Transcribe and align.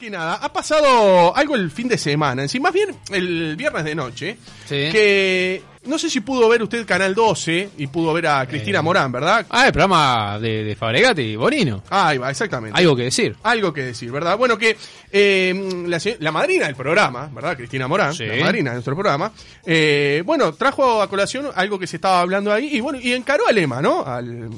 que 0.00 0.10
nada, 0.10 0.34
ha 0.36 0.50
pasado 0.52 1.36
algo 1.36 1.54
el 1.54 1.70
fin 1.70 1.86
de 1.86 1.98
semana, 1.98 2.42
en 2.42 2.48
sí, 2.48 2.58
más 2.58 2.72
bien 2.72 2.96
el 3.12 3.54
viernes 3.56 3.84
de 3.84 3.94
noche, 3.94 4.36
Sí. 4.66 4.88
que 4.90 5.62
no 5.84 5.98
sé 5.98 6.08
si 6.10 6.20
pudo 6.20 6.48
ver 6.48 6.62
usted 6.62 6.86
Canal 6.86 7.14
12 7.14 7.70
y 7.76 7.86
pudo 7.88 8.12
ver 8.14 8.26
a 8.26 8.46
Cristina 8.46 8.78
Eh. 8.78 8.82
Morán, 8.82 9.12
¿verdad? 9.12 9.44
Ah, 9.50 9.66
el 9.66 9.72
programa 9.72 10.38
de, 10.38 10.64
de 10.64 10.74
Fabregati 10.76 11.22
y 11.22 11.36
Bonino. 11.36 11.82
Ahí 11.90 12.16
va, 12.18 12.30
exactamente. 12.30 12.78
Algo 12.78 12.96
que 12.96 13.04
decir. 13.04 13.36
Algo 13.42 13.72
que 13.74 13.82
decir, 13.82 14.10
¿verdad? 14.10 14.36
Bueno, 14.38 14.56
que 14.56 14.76
eh, 15.12 15.84
la, 15.86 15.98
la 16.18 16.32
madrina 16.32 16.66
del 16.66 16.76
programa, 16.76 17.28
¿verdad? 17.32 17.56
Cristina 17.56 17.86
Morán, 17.86 18.14
Sí. 18.14 18.24
la 18.26 18.36
madrina 18.44 18.70
de 18.70 18.76
nuestro 18.76 18.94
programa, 18.94 19.32
eh, 19.66 20.22
bueno, 20.24 20.52
trajo 20.54 21.02
a 21.02 21.08
colación 21.10 21.46
algo 21.54 21.78
que 21.78 21.86
se 21.86 21.96
estaba 21.96 22.20
hablando 22.20 22.52
ahí 22.52 22.68
y 22.76 22.80
bueno, 22.80 22.98
y 23.00 23.12
encaró 23.12 23.46
a 23.46 23.52
Lema, 23.52 23.80
¿no? 23.82 24.04
Al, 24.06 24.48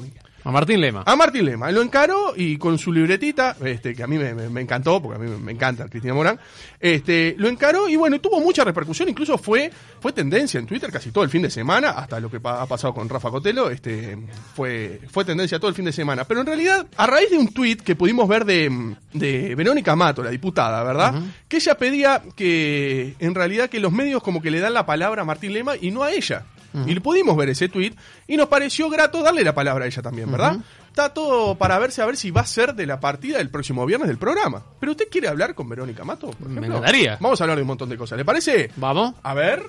A 0.44 0.50
Martín 0.50 0.80
Lema. 0.80 1.02
a 1.06 1.16
Martín 1.16 1.44
Lema. 1.44 1.70
Lo 1.70 1.82
encaró 1.82 2.34
y 2.36 2.56
con 2.58 2.78
su 2.78 2.92
libretita, 2.92 3.56
este, 3.64 3.94
que 3.94 4.02
a 4.02 4.06
mí 4.06 4.18
me, 4.18 4.34
me- 4.34 4.48
me 4.48 4.60
encantó, 4.60 5.00
porque 5.00 5.16
a 5.16 5.18
mí 5.22 5.30
me, 5.30 5.36
me 5.38 5.52
encanta 5.52 5.88
Cristina 5.88 6.14
Morán, 6.14 6.38
este, 6.80 7.34
lo 7.38 7.48
encaró 7.48 7.88
y 7.88 7.96
bueno, 7.96 8.20
tuvo 8.20 8.40
mucha 8.40 8.64
repercusión, 8.64 9.08
incluso 9.08 9.38
fue, 9.38 9.70
fue 10.00 10.12
tendencia 10.12 10.58
en 10.58 10.66
Twitter 10.66 10.90
casi 10.90 11.10
todo 11.12 11.22
el 11.24 11.30
fin 11.30 11.42
de 11.42 11.50
semana, 11.50 11.90
hasta 11.90 12.18
lo 12.18 12.30
que 12.30 12.40
pa- 12.40 12.60
ha 12.60 12.66
pasado 12.66 12.92
con 12.92 13.08
Rafa 13.08 13.30
Cotelo, 13.30 13.70
este, 13.70 14.18
fue, 14.54 15.00
fue 15.10 15.24
tendencia 15.24 15.58
todo 15.58 15.68
el 15.68 15.74
fin 15.76 15.84
de 15.84 15.92
semana. 15.92 16.24
Pero 16.24 16.40
en 16.40 16.46
realidad, 16.46 16.86
a 16.96 17.06
raíz 17.06 17.30
de 17.30 17.38
un 17.38 17.48
tuit 17.52 17.80
que 17.82 17.94
pudimos 17.94 18.28
ver 18.28 18.44
de, 18.44 18.96
de 19.12 19.54
Verónica 19.54 19.94
Mato, 19.94 20.22
la 20.22 20.30
diputada, 20.30 20.82
¿verdad? 20.82 21.14
Que 21.48 21.58
ella 21.58 21.76
pedía 21.76 22.22
que, 22.34 23.14
en 23.20 23.34
realidad, 23.34 23.70
que 23.70 23.78
los 23.80 23.92
medios 23.92 24.22
como 24.22 24.42
que 24.42 24.50
le 24.50 24.60
dan 24.60 24.74
la 24.74 24.86
palabra 24.86 25.22
a 25.22 25.24
Martín 25.24 25.52
Lema 25.52 25.74
y 25.80 25.90
no 25.90 26.02
a 26.02 26.10
ella. 26.12 26.44
Y 26.86 26.98
pudimos 27.00 27.36
ver 27.36 27.50
ese 27.50 27.68
tweet 27.68 27.94
y 28.26 28.36
nos 28.36 28.48
pareció 28.48 28.88
grato 28.88 29.22
darle 29.22 29.44
la 29.44 29.54
palabra 29.54 29.84
a 29.84 29.88
ella 29.88 30.02
también, 30.02 30.30
¿verdad? 30.30 30.56
Está 30.88 31.12
todo 31.14 31.56
para 31.56 31.78
verse 31.78 32.02
a 32.02 32.06
ver 32.06 32.16
si 32.16 32.30
va 32.30 32.42
a 32.42 32.46
ser 32.46 32.74
de 32.74 32.86
la 32.86 33.00
partida 33.00 33.38
del 33.38 33.50
próximo 33.50 33.86
viernes 33.86 34.08
del 34.08 34.18
programa. 34.18 34.62
¿Pero 34.78 34.92
usted 34.92 35.08
quiere 35.10 35.28
hablar 35.28 35.54
con 35.54 35.68
Verónica 35.68 36.04
Mato? 36.04 36.30
Por 36.30 36.48
Me 36.48 36.58
ejemplo? 36.60 36.76
encantaría. 36.78 37.16
Vamos 37.20 37.40
a 37.40 37.44
hablar 37.44 37.56
de 37.56 37.62
un 37.62 37.68
montón 37.68 37.88
de 37.88 37.96
cosas. 37.96 38.18
¿Le 38.18 38.24
parece? 38.24 38.70
Vamos. 38.76 39.14
A 39.22 39.34
ver. 39.34 39.62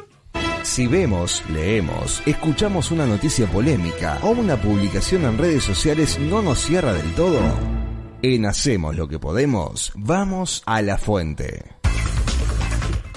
Si 0.63 0.87
vemos, 0.87 1.43
leemos, 1.49 2.23
escuchamos 2.25 2.91
una 2.91 3.05
noticia 3.05 3.47
polémica 3.47 4.19
o 4.21 4.29
una 4.29 4.55
publicación 4.55 5.25
en 5.25 5.37
redes 5.37 5.63
sociales 5.65 6.17
no 6.19 6.41
nos 6.41 6.59
cierra 6.59 6.93
del 6.93 7.13
todo, 7.15 7.41
en 8.21 8.45
Hacemos 8.45 8.95
lo 8.95 9.09
que 9.09 9.19
podemos, 9.19 9.91
vamos 9.95 10.63
a 10.65 10.81
la 10.81 10.97
fuente. 10.97 11.72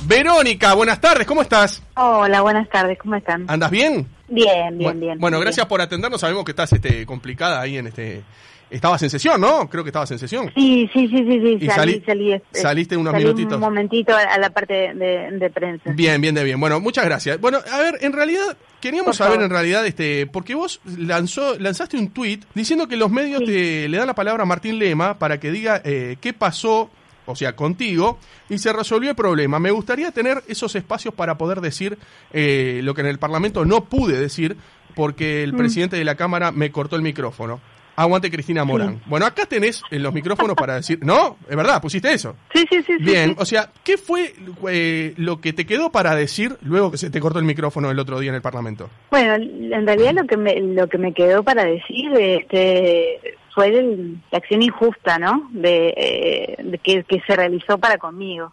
Verónica, 0.07 0.75
buenas 0.75 1.01
tardes, 1.01 1.27
¿cómo 1.27 1.43
estás? 1.43 1.83
Hola, 1.97 2.41
buenas 2.41 2.69
tardes, 2.69 2.97
¿cómo 2.99 3.17
están? 3.17 3.45
¿Andas 3.49 3.71
bien? 3.73 4.07
Bien, 4.29 4.79
bien, 4.79 5.01
bien. 5.01 5.19
Bueno, 5.19 5.39
bien. 5.39 5.47
gracias 5.47 5.67
por 5.67 5.81
atendernos. 5.81 6.21
Sabemos 6.21 6.45
que 6.45 6.53
estás 6.53 6.73
este, 6.73 7.05
complicada 7.05 7.61
ahí 7.61 7.77
en 7.79 7.89
este. 7.89 8.23
Estabas 8.71 9.01
en 9.03 9.11
sesión, 9.11 9.41
¿no? 9.41 9.69
Creo 9.69 9.83
que 9.85 9.91
estabas 9.91 10.11
en 10.13 10.19
sesión. 10.19 10.51
Sí, 10.55 10.89
sí, 10.93 11.07
sí, 11.09 11.19
sí, 11.19 11.41
sí, 11.41 11.59
Y 11.61 11.67
salí, 11.69 11.93
salí- 11.95 12.05
salí, 12.05 12.33
eh, 12.33 12.43
saliste 12.53 12.97
unos 12.97 13.13
salí 13.13 13.25
minutitos. 13.25 13.55
un 13.55 13.61
momentito 13.61 14.13
a 14.17 14.39
la 14.39 14.51
parte 14.51 14.75
de, 14.75 14.95
de- 14.95 15.39
de 15.39 15.51
prensa. 15.51 15.91
Bien, 15.93 16.21
bien 16.21 16.35
de 16.37 16.43
bien. 16.45 16.59
Bueno, 16.61 16.79
muchas 16.81 17.05
gracias. 17.05 17.41
Bueno, 17.41 17.59
a 17.73 17.79
ver, 17.79 17.99
en 18.01 18.13
realidad 18.13 18.57
queríamos 18.81 19.07
Por 19.07 19.15
saber 19.17 19.35
favor. 19.35 19.45
en 19.45 19.51
realidad 19.51 19.87
este, 19.87 20.27
porque 20.27 20.55
vos 20.57 20.81
lanzó 20.99 21.57
lanzaste 21.59 21.97
un 21.97 22.11
tuit 22.11 22.45
diciendo 22.55 22.87
que 22.89 22.97
los 22.97 23.11
medios 23.11 23.41
Sí. 23.41 23.47
te, 23.47 23.89
le 23.89 23.99
dan 23.99 24.07
la 24.09 24.15
palabra 24.15 24.43
a 24.43 24.47
Martín 24.47 24.79
Lema 24.81 25.17
para 25.19 25.39
que 25.39 25.51
diga 25.53 25.81
eh, 25.85 26.17
qué 26.21 26.33
pasó, 26.33 26.91
o 27.27 27.37
sea, 27.37 27.55
contigo 27.55 28.19
y 28.49 28.59
se 28.59 28.73
resolvió 28.73 29.11
el 29.11 29.17
problema. 29.17 29.59
Me 29.59 29.71
gustaría 29.71 30.11
tener 30.13 30.43
esos 30.49 30.75
espacios 30.75 31.13
para 31.15 31.37
poder 31.37 31.61
decir 31.61 31.99
eh, 32.33 32.81
lo 32.83 32.95
que 32.95 33.03
en 33.03 33.09
el 33.09 33.19
Parlamento 33.19 33.65
no 33.65 33.85
pude 33.85 34.19
decir 34.19 34.57
porque 34.95 35.43
el 35.43 35.53
Mm. 35.53 35.57
presidente 35.59 35.97
de 35.97 36.05
la 36.05 36.15
Cámara 36.15 36.53
me 36.53 36.71
cortó 36.71 36.97
el 36.97 37.03
micrófono. 37.03 37.61
Aguante 37.97 38.31
Cristina 38.31 38.65
Morán. 38.65 39.01
Bueno, 39.07 39.27
acá 39.27 39.47
tenés 39.47 39.83
eh, 39.91 39.99
los 39.99 40.13
micrófonos 40.13 40.55
para 40.55 40.75
decir, 40.77 40.99
no, 41.03 41.37
es 41.49 41.57
verdad, 41.57 41.81
pusiste 41.81 42.13
eso. 42.13 42.37
Sí, 42.55 42.65
sí, 42.71 42.83
sí. 42.83 42.93
Bien, 43.01 43.31
sí. 43.31 43.37
o 43.39 43.45
sea, 43.45 43.71
¿qué 43.83 43.97
fue 43.97 44.35
eh, 44.71 45.15
lo 45.17 45.41
que 45.41 45.53
te 45.53 45.65
quedó 45.67 45.91
para 45.91 46.15
decir 46.15 46.57
luego 46.63 46.91
que 46.91 46.99
se 46.99 47.11
te 47.11 47.21
cortó 47.21 47.39
el 47.39 47.45
micrófono 47.47 47.91
el 47.91 47.99
otro 47.99 48.19
día 48.21 48.29
en 48.31 48.37
el 48.37 48.43
Parlamento? 48.43 48.91
Bueno, 49.11 49.35
en 49.35 49.87
realidad 49.87 50.13
lo 50.13 50.27
que 50.27 50.37
me, 50.37 50.61
lo 50.61 50.89
que 50.89 50.99
me 50.99 51.13
quedó 51.15 51.43
para 51.43 51.65
decir 51.65 52.11
este, 52.19 53.19
fue 53.55 53.69
el- 53.69 54.19
la 54.31 54.39
acción 54.39 54.63
injusta, 54.63 55.19
¿no? 55.19 55.49
De, 55.53 55.89
eh, 55.97 56.57
de 56.63 56.79
que, 56.79 57.03
que 57.05 57.21
se 57.27 57.35
realizó 57.35 57.79
para 57.79 57.99
conmigo. 57.99 58.53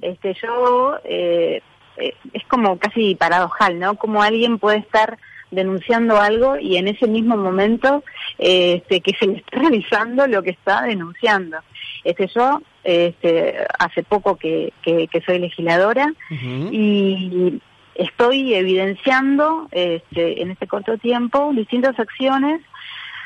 Este, 0.00 0.34
yo 0.42 0.94
eh, 1.04 1.60
eh, 1.98 2.14
es 2.32 2.42
como 2.48 2.78
casi 2.78 3.14
paradojal, 3.14 3.78
¿no? 3.78 3.96
Como 3.96 4.22
alguien 4.22 4.58
puede 4.58 4.78
estar 4.78 5.18
denunciando 5.50 6.20
algo 6.20 6.58
y 6.58 6.76
en 6.76 6.88
ese 6.88 7.06
mismo 7.06 7.36
momento 7.36 8.04
este, 8.38 9.00
que 9.00 9.12
se 9.14 9.26
le 9.26 9.38
está 9.38 9.58
realizando 9.60 10.26
lo 10.26 10.42
que 10.42 10.50
está 10.50 10.82
denunciando. 10.82 11.58
Este, 12.04 12.28
yo 12.28 12.62
este, 12.84 13.56
hace 13.78 14.02
poco 14.02 14.36
que, 14.36 14.72
que, 14.82 15.08
que 15.08 15.20
soy 15.20 15.38
legisladora 15.38 16.12
y 16.30 17.60
estoy 17.94 18.54
evidenciando 18.54 19.68
este, 19.70 20.40
en 20.40 20.50
este 20.50 20.66
corto 20.66 20.96
tiempo 20.96 21.52
distintas 21.54 21.98
acciones 21.98 22.62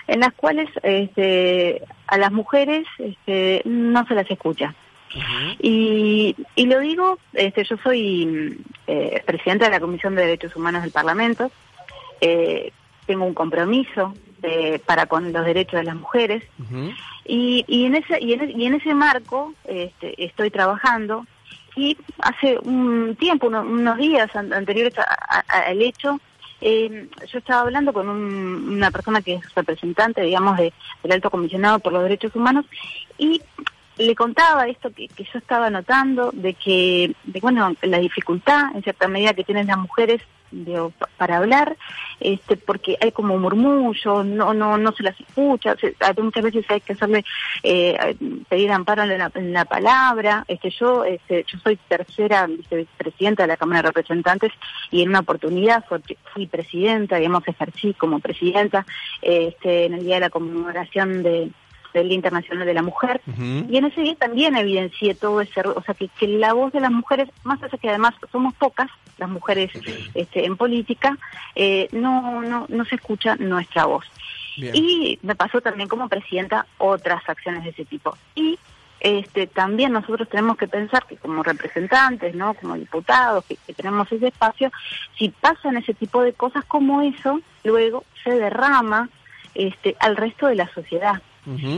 en 0.06 0.20
las 0.20 0.32
cuales 0.34 0.68
este, 0.82 1.82
a 2.06 2.18
las 2.18 2.32
mujeres 2.32 2.86
este, 2.98 3.62
no 3.64 4.06
se 4.06 4.14
las 4.14 4.30
escucha. 4.30 4.74
Y, 5.60 6.34
y 6.56 6.66
lo 6.66 6.80
digo, 6.80 7.18
este, 7.34 7.62
yo 7.64 7.76
soy 7.84 8.58
eh, 8.88 9.22
presidenta 9.24 9.66
de 9.66 9.70
la 9.70 9.80
Comisión 9.80 10.16
de 10.16 10.22
Derechos 10.22 10.56
Humanos 10.56 10.82
del 10.82 10.90
Parlamento, 10.90 11.52
eh, 12.28 12.72
tengo 13.06 13.24
un 13.26 13.34
compromiso 13.34 14.14
eh, 14.42 14.78
para 14.86 15.06
con 15.06 15.32
los 15.32 15.44
derechos 15.44 15.78
de 15.80 15.84
las 15.84 15.96
mujeres. 15.96 16.42
Y, 17.26 17.64
y, 17.66 17.84
en, 17.86 17.94
ese, 17.96 18.18
y, 18.20 18.32
en, 18.34 18.60
y 18.60 18.66
en 18.66 18.74
ese 18.74 18.94
marco 18.94 19.54
este, 19.64 20.08
estoy 20.24 20.50
trabajando. 20.50 21.26
Y 21.76 21.96
hace 22.20 22.58
un 22.60 23.16
tiempo, 23.18 23.48
uno- 23.48 23.62
unos 23.62 23.96
días 23.98 24.34
an- 24.36 24.52
anteriores 24.52 24.94
al 25.48 25.80
hecho, 25.82 26.20
eh, 26.60 27.08
yo 27.30 27.38
estaba 27.38 27.62
hablando 27.62 27.92
con 27.92 28.08
un- 28.08 28.68
una 28.76 28.90
persona 28.90 29.20
que 29.22 29.34
es 29.34 29.54
representante, 29.54 30.22
digamos, 30.22 30.56
de, 30.56 30.72
del 31.02 31.12
Alto 31.12 31.30
Comisionado 31.30 31.78
por 31.80 31.92
los 31.92 32.02
Derechos 32.04 32.34
Humanos. 32.36 32.64
Y 33.18 33.40
le 33.98 34.14
contaba 34.14 34.66
esto 34.66 34.90
que, 34.90 35.08
yo 35.08 35.38
estaba 35.38 35.70
notando, 35.70 36.30
de 36.32 36.54
que, 36.54 37.14
de, 37.24 37.40
bueno, 37.40 37.74
la 37.82 37.98
dificultad 37.98 38.74
en 38.74 38.82
cierta 38.82 39.08
medida 39.08 39.34
que 39.34 39.44
tienen 39.44 39.66
las 39.68 39.78
mujeres 39.78 40.20
pa- 40.98 41.08
para 41.16 41.38
hablar, 41.38 41.76
este, 42.20 42.56
porque 42.56 42.96
hay 43.00 43.10
como 43.10 43.36
murmullo, 43.38 44.22
no, 44.22 44.54
no, 44.54 44.78
no 44.78 44.92
se 44.92 45.02
las 45.02 45.18
escucha, 45.20 45.74
muchas 46.18 46.44
veces 46.44 46.64
hay 46.68 46.80
que 46.80 46.92
hacerle, 46.92 47.24
eh, 47.62 48.16
pedir 48.48 48.70
amparo 48.70 49.02
en 49.02 49.18
la, 49.18 49.30
en 49.34 49.52
la 49.52 49.64
palabra, 49.64 50.44
este, 50.46 50.70
yo, 50.70 51.04
este, 51.04 51.44
yo 51.48 51.58
soy 51.58 51.76
tercera 51.88 52.46
vicepresidenta 52.46 53.42
de 53.44 53.48
la 53.48 53.56
Cámara 53.56 53.82
de 53.82 53.88
Representantes 53.88 54.52
y 54.92 55.02
en 55.02 55.08
una 55.08 55.20
oportunidad 55.20 55.84
fui, 55.88 56.00
fui 56.32 56.46
presidenta, 56.46 57.16
digamos, 57.16 57.46
ejercí 57.48 57.94
como 57.94 58.20
presidenta, 58.20 58.86
este, 59.22 59.86
en 59.86 59.94
el 59.94 60.04
día 60.04 60.16
de 60.16 60.20
la 60.20 60.30
conmemoración 60.30 61.22
de, 61.24 61.50
del 62.00 62.08
Día 62.08 62.16
Internacional 62.16 62.66
de 62.66 62.74
la 62.74 62.82
Mujer, 62.82 63.20
y 63.68 63.76
en 63.76 63.84
ese 63.84 64.02
día 64.02 64.14
también 64.16 64.56
evidencié 64.56 65.14
todo 65.14 65.40
ese, 65.40 65.60
o 65.60 65.82
sea, 65.82 65.94
que, 65.94 66.08
que 66.08 66.28
la 66.28 66.52
voz 66.52 66.72
de 66.72 66.80
las 66.80 66.90
mujeres, 66.90 67.28
más 67.44 67.62
allá 67.62 67.78
que 67.78 67.88
además 67.88 68.14
somos 68.30 68.54
pocas, 68.54 68.90
las 69.18 69.28
mujeres 69.28 69.70
este, 70.14 70.44
en 70.44 70.56
política, 70.56 71.16
eh, 71.54 71.88
no, 71.92 72.42
no, 72.42 72.66
no 72.68 72.84
se 72.84 72.96
escucha 72.96 73.36
nuestra 73.36 73.86
voz. 73.86 74.04
Bien. 74.56 74.74
Y 74.74 75.18
me 75.22 75.34
pasó 75.34 75.60
también 75.60 75.88
como 75.88 76.08
presidenta 76.08 76.66
otras 76.78 77.28
acciones 77.28 77.64
de 77.64 77.70
ese 77.70 77.84
tipo. 77.84 78.16
Y 78.34 78.58
este, 79.00 79.46
también 79.46 79.92
nosotros 79.92 80.28
tenemos 80.28 80.56
que 80.56 80.66
pensar 80.66 81.04
que 81.06 81.16
como 81.16 81.42
representantes, 81.42 82.34
¿no? 82.34 82.54
como 82.54 82.74
diputados, 82.74 83.44
que, 83.44 83.56
que 83.66 83.74
tenemos 83.74 84.10
ese 84.10 84.28
espacio, 84.28 84.70
si 85.18 85.28
pasan 85.28 85.76
ese 85.76 85.94
tipo 85.94 86.22
de 86.22 86.32
cosas 86.32 86.64
como 86.64 87.02
eso, 87.02 87.40
luego 87.64 88.04
se 88.22 88.30
derrama 88.30 89.08
este, 89.54 89.96
al 90.00 90.16
resto 90.16 90.46
de 90.46 90.54
la 90.54 90.72
sociedad. 90.72 91.20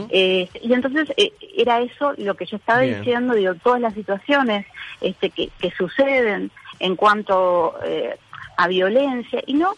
Eh, 0.09 0.49
y 0.61 0.73
entonces 0.73 1.11
eh, 1.17 1.33
era 1.57 1.81
eso 1.81 2.13
lo 2.17 2.35
que 2.35 2.45
yo 2.45 2.55
estaba 2.57 2.81
Bien. 2.81 2.99
diciendo, 2.99 3.33
digo, 3.33 3.53
todas 3.55 3.81
las 3.81 3.93
situaciones 3.93 4.65
este, 5.01 5.29
que, 5.29 5.49
que 5.59 5.71
suceden 5.71 6.51
en 6.79 6.95
cuanto 6.95 7.75
eh, 7.83 8.15
a 8.55 8.67
violencia, 8.67 9.41
y 9.45 9.53
no, 9.55 9.73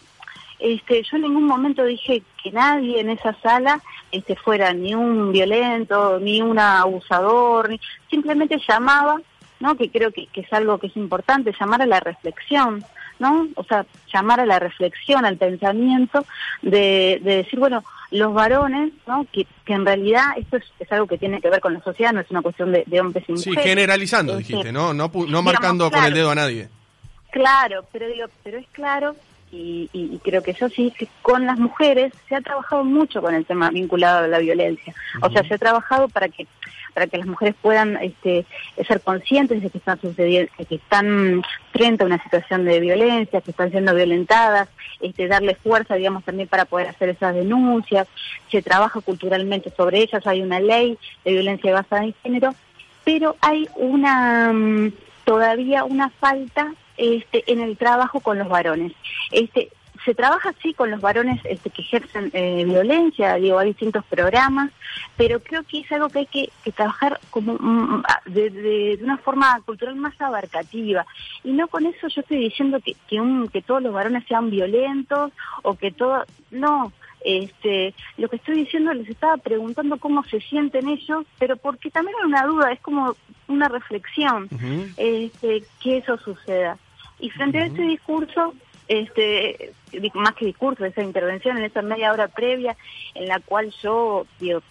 este, 0.58 1.02
yo 1.02 1.16
en 1.16 1.22
ningún 1.22 1.44
momento 1.46 1.84
dije 1.84 2.22
que 2.42 2.52
nadie 2.52 3.00
en 3.00 3.10
esa 3.10 3.34
sala 3.42 3.80
este, 4.12 4.36
fuera 4.36 4.72
ni 4.72 4.94
un 4.94 5.32
violento, 5.32 6.18
ni 6.20 6.40
un 6.42 6.58
abusador, 6.58 7.68
ni- 7.70 7.80
simplemente 8.08 8.60
llamaba, 8.68 9.20
¿no? 9.58 9.76
que 9.76 9.90
creo 9.90 10.10
que, 10.12 10.26
que 10.26 10.42
es 10.42 10.52
algo 10.52 10.78
que 10.78 10.86
es 10.88 10.96
importante, 10.96 11.52
llamar 11.58 11.82
a 11.82 11.86
la 11.86 12.00
reflexión, 12.00 12.84
¿no? 13.18 13.48
O 13.56 13.64
sea, 13.64 13.84
llamar 14.12 14.40
a 14.40 14.46
la 14.46 14.58
reflexión, 14.58 15.24
al 15.26 15.36
pensamiento, 15.36 16.24
de, 16.62 17.20
de 17.22 17.36
decir, 17.36 17.58
bueno, 17.58 17.82
los 18.10 18.34
varones, 18.34 18.92
¿no? 19.06 19.24
Que, 19.32 19.46
que 19.64 19.72
en 19.72 19.86
realidad 19.86 20.24
esto 20.36 20.56
es, 20.56 20.64
es 20.80 20.90
algo 20.92 21.06
que 21.06 21.16
tiene 21.18 21.40
que 21.40 21.48
ver 21.50 21.60
con 21.60 21.74
la 21.74 21.80
sociedad, 21.82 22.12
no 22.12 22.20
es 22.20 22.30
una 22.30 22.42
cuestión 22.42 22.72
de, 22.72 22.82
de 22.86 23.00
hombres 23.00 23.24
y 23.28 23.36
Sí, 23.36 23.50
mujeres. 23.50 23.64
generalizando, 23.70 24.32
Este, 24.38 24.52
dijiste, 24.52 24.72
¿no? 24.72 24.92
No, 24.92 25.04
no 25.08 25.08
digamos, 25.08 25.44
marcando 25.44 25.90
con 25.90 26.04
el 26.04 26.14
dedo 26.14 26.30
a 26.30 26.34
nadie. 26.34 26.68
Claro, 27.30 27.84
pero 27.92 28.08
digo, 28.08 28.26
pero 28.42 28.58
es 28.58 28.66
claro 28.72 29.14
y, 29.52 29.90
y, 29.92 30.18
creo 30.18 30.42
que 30.42 30.52
eso 30.52 30.68
sí, 30.68 30.92
que 30.96 31.08
con 31.22 31.44
las 31.44 31.58
mujeres 31.58 32.12
se 32.28 32.36
ha 32.36 32.40
trabajado 32.40 32.84
mucho 32.84 33.20
con 33.20 33.34
el 33.34 33.44
tema 33.44 33.70
vinculado 33.70 34.24
a 34.24 34.28
la 34.28 34.38
violencia. 34.38 34.94
O 35.22 35.30
sea, 35.30 35.42
se 35.42 35.54
ha 35.54 35.58
trabajado 35.58 36.08
para 36.08 36.28
que 36.28 36.46
para 36.92 37.06
que 37.06 37.18
las 37.18 37.26
mujeres 37.26 37.54
puedan 37.60 37.96
este, 37.96 38.44
ser 38.86 39.00
conscientes 39.00 39.62
de 39.62 39.70
que 39.70 39.78
están 39.78 40.00
sucediendo, 40.00 40.50
que 40.68 40.74
están 40.74 41.42
frente 41.72 42.02
a 42.02 42.06
una 42.06 42.22
situación 42.22 42.64
de 42.64 42.80
violencia, 42.80 43.40
que 43.40 43.50
están 43.50 43.70
siendo 43.70 43.94
violentadas, 43.94 44.68
este, 45.00 45.28
darle 45.28 45.54
fuerza, 45.54 45.94
digamos, 45.94 46.24
también 46.24 46.48
para 46.48 46.64
poder 46.64 46.88
hacer 46.88 47.10
esas 47.10 47.34
denuncias. 47.34 48.08
Se 48.50 48.62
trabaja 48.62 49.00
culturalmente 49.00 49.72
sobre 49.76 50.00
ellas, 50.00 50.26
hay 50.26 50.42
una 50.42 50.60
ley 50.60 50.98
de 51.24 51.32
violencia 51.32 51.72
basada 51.72 52.04
en 52.04 52.14
género, 52.22 52.54
pero 53.04 53.36
hay 53.40 53.68
una 53.76 54.52
mm, 54.52 54.92
todavía 55.24 55.84
una 55.84 56.10
falta 56.10 56.74
este, 57.00 57.50
en 57.50 57.60
el 57.60 57.76
trabajo 57.76 58.20
con 58.20 58.38
los 58.38 58.48
varones. 58.48 58.92
Este, 59.30 59.70
se 60.04 60.14
trabaja 60.14 60.50
así 60.50 60.72
con 60.74 60.90
los 60.90 61.00
varones 61.00 61.40
este, 61.44 61.70
que 61.70 61.82
ejercen 61.82 62.30
eh, 62.32 62.64
violencia, 62.64 63.34
digo, 63.34 63.58
hay 63.58 63.68
distintos 63.68 64.04
programas, 64.06 64.70
pero 65.16 65.40
creo 65.40 65.62
que 65.64 65.80
es 65.80 65.92
algo 65.92 66.08
que 66.08 66.20
hay 66.20 66.26
que, 66.26 66.50
trabajar 66.72 67.20
como 67.30 67.54
mm, 67.54 67.96
mm, 67.96 68.02
de, 68.26 68.98
una 69.02 69.18
forma 69.18 69.60
cultural 69.64 69.96
más 69.96 70.18
abarcativa. 70.20 71.04
Y 71.44 71.52
no 71.52 71.68
con 71.68 71.86
eso 71.86 72.08
yo 72.08 72.20
estoy 72.20 72.38
diciendo 72.38 72.80
que, 72.84 72.96
que, 73.08 73.20
un, 73.20 73.48
que 73.48 73.62
todos 73.62 73.82
los 73.82 73.92
varones 73.92 74.24
sean 74.26 74.50
violentos 74.50 75.32
o 75.62 75.74
que 75.74 75.90
todo... 75.90 76.24
No, 76.50 76.92
este, 77.22 77.94
lo 78.16 78.28
que 78.28 78.36
estoy 78.36 78.56
diciendo 78.56 78.94
les 78.94 79.08
estaba 79.08 79.36
preguntando 79.36 79.98
cómo 79.98 80.24
se 80.24 80.40
sienten 80.40 80.88
ellos, 80.88 81.26
pero 81.38 81.56
porque 81.56 81.90
también 81.90 82.16
hay 82.18 82.26
una 82.26 82.44
duda, 82.44 82.72
es 82.72 82.80
como 82.80 83.14
una 83.46 83.68
reflexión 83.68 84.48
este, 84.96 85.62
que 85.82 85.98
eso 85.98 86.16
suceda. 86.18 86.78
Y 87.20 87.30
frente 87.30 87.58
a 87.58 87.66
este 87.66 87.82
discurso, 87.82 88.54
este, 88.88 89.72
más 90.14 90.34
que 90.34 90.46
discurso, 90.46 90.84
esa 90.84 91.02
intervención 91.02 91.58
en 91.58 91.64
esa 91.64 91.82
media 91.82 92.12
hora 92.12 92.28
previa 92.28 92.76
en 93.14 93.28
la 93.28 93.40
cual 93.40 93.70
yo 93.82 94.26
digo, 94.38 94.62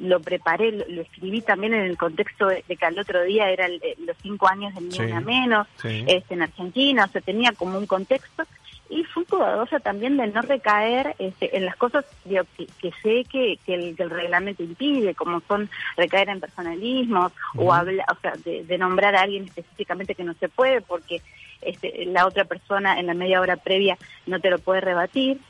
lo 0.00 0.20
preparé, 0.20 0.72
lo, 0.72 1.02
escribí 1.02 1.40
también 1.42 1.74
en 1.74 1.82
el 1.82 1.96
contexto 1.96 2.46
de, 2.46 2.62
que 2.62 2.84
al 2.84 2.98
otro 2.98 3.22
día 3.22 3.50
eran 3.50 3.72
los 4.06 4.16
cinco 4.22 4.48
años 4.48 4.74
de 4.74 4.80
Ni 4.80 4.98
Una 4.98 5.20
Menos 5.20 5.66
este, 5.84 6.34
en 6.34 6.42
Argentina, 6.42 7.04
o 7.04 7.08
sea, 7.08 7.20
tenía 7.20 7.52
como 7.52 7.78
un 7.78 7.86
contexto. 7.86 8.44
Y 8.92 9.04
fui 9.04 9.24
cuidadosa 9.24 9.78
también 9.78 10.16
de 10.16 10.26
no 10.26 10.42
recaer 10.42 11.14
este, 11.20 11.56
en 11.56 11.64
las 11.64 11.76
cosas 11.76 12.04
que, 12.24 12.92
sé 13.04 13.24
que, 13.30 13.56
el, 13.68 13.96
reglamento 13.96 14.64
impide, 14.64 15.14
como 15.14 15.40
son 15.46 15.70
recaer 15.96 16.28
en 16.28 16.40
personalismos 16.40 17.30
o, 17.54 17.72
habla, 17.72 18.04
o 18.10 18.20
sea, 18.20 18.32
de, 18.44 18.78
nombrar 18.78 19.14
a 19.14 19.22
alguien 19.22 19.44
específicamente 19.44 20.16
que 20.16 20.24
no 20.24 20.34
se 20.34 20.48
puede 20.48 20.80
porque 20.80 21.22
este, 21.62 22.04
la 22.06 22.26
otra 22.26 22.44
persona 22.44 22.98
en 22.98 23.06
la 23.06 23.14
media 23.14 23.40
hora 23.40 23.56
previa 23.56 23.98
no 24.26 24.40
te 24.40 24.50
lo 24.50 24.58
puede 24.58 24.80
rebatir. 24.80 25.40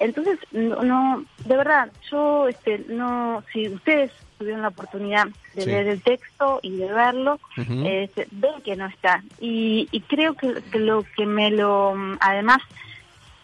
Entonces, 0.00 0.38
no, 0.52 1.24
de 1.44 1.56
verdad, 1.56 1.90
yo, 2.10 2.46
este, 2.46 2.84
no, 2.88 3.42
si 3.52 3.68
ustedes 3.68 4.12
tuvieron 4.38 4.62
la 4.62 4.68
oportunidad 4.68 5.26
de 5.54 5.66
leer 5.66 5.88
el 5.88 6.02
texto 6.02 6.60
y 6.62 6.76
de 6.76 6.92
verlo, 6.92 7.40
este, 7.56 8.28
ven 8.30 8.62
que 8.64 8.76
no 8.76 8.86
está. 8.86 9.24
Y, 9.40 9.88
y 9.90 10.00
creo 10.02 10.34
que, 10.34 10.62
lo 10.78 11.04
que 11.16 11.26
me 11.26 11.50
lo, 11.50 11.94
además, 12.20 12.58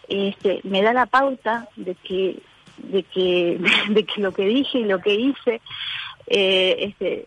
este, 0.07 0.61
me 0.63 0.81
da 0.81 0.93
la 0.93 1.07
pauta 1.07 1.67
de 1.75 1.95
que, 1.95 2.39
de 2.77 3.03
que, 3.03 3.59
de 3.89 4.05
que 4.05 4.21
lo 4.21 4.31
que 4.31 4.45
dije 4.45 4.79
y 4.79 4.85
lo 4.85 4.99
que 4.99 5.15
hice, 5.15 5.61
eh, 6.27 6.75
este, 6.79 7.25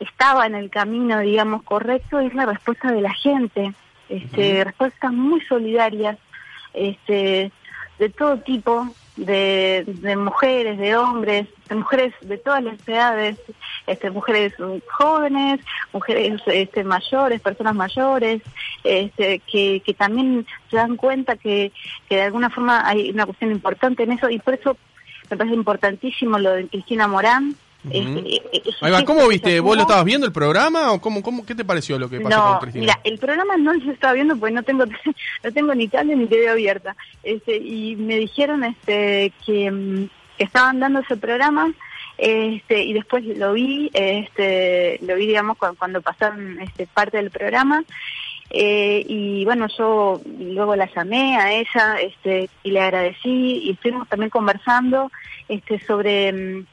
estaba 0.00 0.46
en 0.46 0.54
el 0.54 0.70
camino, 0.70 1.18
digamos, 1.20 1.64
correcto, 1.64 2.18
es 2.20 2.32
la 2.32 2.46
respuesta 2.46 2.90
de 2.90 3.02
la 3.02 3.12
gente 3.12 3.74
este, 4.08 4.64
respuestas 4.64 5.12
muy 5.12 5.40
solidarias, 5.42 6.18
este, 6.74 7.52
de 7.98 8.08
todo 8.10 8.38
tipo, 8.38 8.86
de, 9.16 9.84
de, 9.86 10.16
mujeres, 10.16 10.78
de 10.78 10.96
hombres, 10.96 11.48
de 11.68 11.74
mujeres 11.74 12.14
de 12.20 12.38
todas 12.38 12.62
las 12.62 12.76
edades, 12.86 13.36
este, 13.86 14.10
mujeres 14.10 14.54
jóvenes, 14.86 15.60
mujeres 15.92 16.40
este, 16.46 16.84
mayores, 16.84 17.40
personas 17.40 17.74
mayores, 17.74 18.42
este, 18.84 19.40
que, 19.40 19.82
que 19.84 19.94
también 19.94 20.46
se 20.70 20.76
dan 20.76 20.96
cuenta 20.96 21.36
que, 21.36 21.72
que 22.08 22.16
de 22.16 22.22
alguna 22.22 22.50
forma 22.50 22.86
hay 22.86 23.10
una 23.10 23.26
cuestión 23.26 23.50
importante 23.50 24.04
en 24.04 24.12
eso 24.12 24.30
y 24.30 24.38
por 24.38 24.54
eso 24.54 24.76
me 25.30 25.36
parece 25.36 25.56
importantísimo 25.56 26.38
lo 26.38 26.52
de 26.52 26.68
Cristina 26.68 27.08
Morán, 27.08 27.56
este, 27.90 28.36
eh, 28.52 29.04
¿Cómo 29.04 29.26
viste? 29.28 29.60
¿Vos 29.60 29.76
lo 29.76 29.82
estabas 29.82 30.04
viendo 30.04 30.26
el 30.26 30.32
programa 30.32 30.92
o 30.92 31.00
cómo, 31.00 31.22
cómo 31.22 31.44
qué 31.44 31.54
te 31.54 31.64
pareció 31.64 31.98
lo 31.98 32.08
que 32.08 32.20
pasó 32.20 32.42
con 32.42 32.58
Cristina? 32.60 32.80
Mira, 32.80 33.00
el 33.04 33.18
programa 33.18 33.56
no 33.56 33.74
lo 33.74 33.92
estaba 33.92 34.12
viendo 34.12 34.36
porque 34.36 34.54
no 34.54 34.62
tengo 34.62 34.84
no 35.44 35.52
tengo 35.52 35.74
ni 35.74 35.88
cable 35.88 36.16
ni 36.16 36.26
TV 36.26 36.48
abierta. 36.48 36.96
Este, 37.22 37.56
y 37.56 37.96
me 37.96 38.16
dijeron 38.16 38.64
este 38.64 39.32
que, 39.44 39.70
mm, 39.70 40.08
estaban 40.38 40.80
dando 40.80 41.00
ese 41.00 41.16
programa 41.16 41.72
este 42.16 42.82
y 42.82 42.92
después 42.92 43.24
lo 43.24 43.52
vi 43.52 43.90
este 43.92 44.98
lo 45.02 45.14
vi 45.14 45.26
digamos 45.26 45.56
cuando, 45.56 46.02
pasaron 46.02 46.60
este 46.60 46.86
parte 46.86 47.16
del 47.16 47.30
programa 47.30 47.84
eh, 48.50 49.04
y 49.06 49.44
bueno 49.44 49.66
yo 49.76 50.20
luego 50.38 50.74
la 50.74 50.88
llamé 50.92 51.36
a 51.36 51.52
ella 51.52 51.96
este 52.00 52.50
y 52.62 52.70
le 52.70 52.80
agradecí 52.80 53.60
y 53.64 53.70
estuvimos 53.70 54.08
también 54.08 54.30
conversando 54.30 55.10
este 55.48 55.78
sobre 55.84 56.32
mm, 56.32 56.66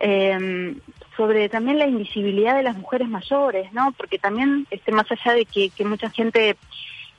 eh, 0.00 0.74
sobre 1.16 1.50
también 1.50 1.78
la 1.78 1.86
invisibilidad 1.86 2.56
de 2.56 2.62
las 2.62 2.76
mujeres 2.76 3.06
mayores, 3.08 3.70
¿no? 3.74 3.92
Porque 3.92 4.18
también, 4.18 4.66
este, 4.70 4.90
más 4.90 5.04
allá 5.10 5.34
de 5.34 5.44
que, 5.44 5.84
mucha 5.84 6.08
gente 6.08 6.56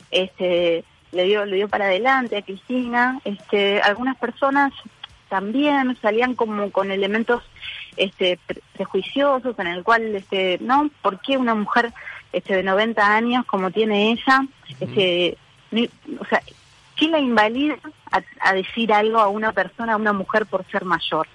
este, 0.09 0.83
le 1.11 1.23
dio 1.25 1.45
le 1.45 1.57
dio 1.57 1.69
para 1.69 1.85
adelante 1.85 2.35
a 2.35 2.41
Cristina, 2.41 3.21
este, 3.23 3.79
algunas 3.81 4.17
personas 4.17 4.73
también 5.29 5.95
salían 6.01 6.33
como 6.33 6.71
con 6.71 6.89
elementos 6.89 7.43
este, 7.95 8.39
prejuiciosos 8.73 9.57
en 9.59 9.67
el 9.67 9.83
cual, 9.83 10.15
este, 10.15 10.57
¿no? 10.61 10.89
¿Por 11.03 11.21
qué 11.21 11.37
una 11.37 11.53
mujer 11.53 11.93
este, 12.33 12.55
de 12.55 12.63
90 12.63 13.15
años 13.15 13.45
como 13.45 13.69
tiene 13.69 14.11
ella, 14.11 14.47
este, 14.79 15.37
o 16.19 16.25
sea, 16.25 16.41
qué 16.95 17.07
la 17.07 17.19
invalida 17.19 17.77
a, 18.11 18.21
a 18.41 18.53
decir 18.53 18.91
algo 18.91 19.19
a 19.19 19.27
una 19.27 19.51
persona, 19.51 19.93
a 19.93 19.97
una 19.97 20.13
mujer 20.13 20.47
por 20.47 20.65
ser 20.71 20.85
mayor? 20.85 21.27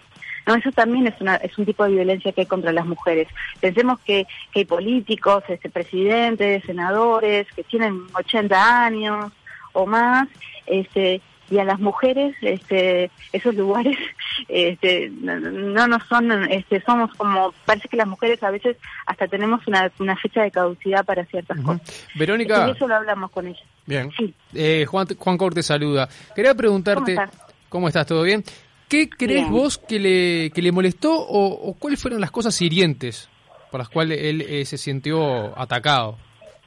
No, 0.47 0.55
eso 0.55 0.71
también 0.71 1.07
es, 1.07 1.21
una, 1.21 1.37
es 1.37 1.57
un 1.59 1.67
tipo 1.67 1.85
de 1.85 1.93
violencia 1.93 2.33
que 2.33 2.43
hay 2.43 2.47
contra 2.47 2.73
las 2.73 2.87
mujeres. 2.87 3.29
Pensemos 3.61 3.99
que, 4.01 4.27
que 4.53 4.61
hay 4.61 4.65
políticos, 4.65 5.43
este, 5.49 5.69
presidentes, 5.69 6.63
senadores, 6.65 7.47
que 7.55 7.65
tienen 7.65 8.03
80 8.15 8.85
años 8.85 9.33
o 9.73 9.87
más, 9.87 10.29
este, 10.67 11.21
y 11.51 11.59
a 11.59 11.65
las 11.65 11.79
mujeres 11.79 12.35
este 12.43 13.11
esos 13.33 13.55
lugares 13.55 13.97
este 14.49 15.11
no 15.11 15.87
nos 15.87 16.03
son 16.09 16.33
este 16.51 16.83
somos 16.83 17.13
como 17.15 17.53
parece 17.65 17.89
que 17.89 17.97
las 17.97 18.09
mujeres 18.09 18.43
a 18.43 18.51
veces 18.51 18.77
hasta 19.07 19.29
tenemos 19.29 19.67
una, 19.67 19.91
una 19.99 20.17
fecha 20.17 20.43
de 20.43 20.51
caducidad 20.51 21.05
para 21.05 21.25
ciertas 21.27 21.61
cosas 21.61 22.09
Verónica 22.17 22.67
y 22.67 22.73
eso 22.73 22.89
lo 22.89 22.97
hablamos 22.97 23.31
con 23.31 23.47
ella 23.47 23.63
bien 23.87 24.11
eh, 24.55 24.87
Juan 24.89 25.07
Juan 25.17 25.39
Corte 25.39 25.63
saluda 25.63 26.09
quería 26.35 26.55
preguntarte 26.55 27.15
¿Cómo 27.15 27.25
estás? 27.25 27.47
¿Cómo 27.69 27.89
estás? 27.89 28.07
¿Todo 28.07 28.23
bien? 28.23 28.45
¿Qué 28.89 29.09
crees 29.09 29.49
vos 29.49 29.79
que 29.79 29.99
le, 29.99 30.51
que 30.51 30.63
le 30.63 30.73
molestó 30.73 31.13
o, 31.13 31.75
cuáles 31.79 32.01
fueron 32.01 32.21
las 32.21 32.31
cosas 32.31 32.61
hirientes 32.61 33.29
por 33.71 33.81
las 33.81 33.89
cuales 33.89 34.19
él 34.23 34.43
eh, 34.43 34.65
se 34.65 34.79
sintió 34.79 35.59
atacado, 35.59 36.17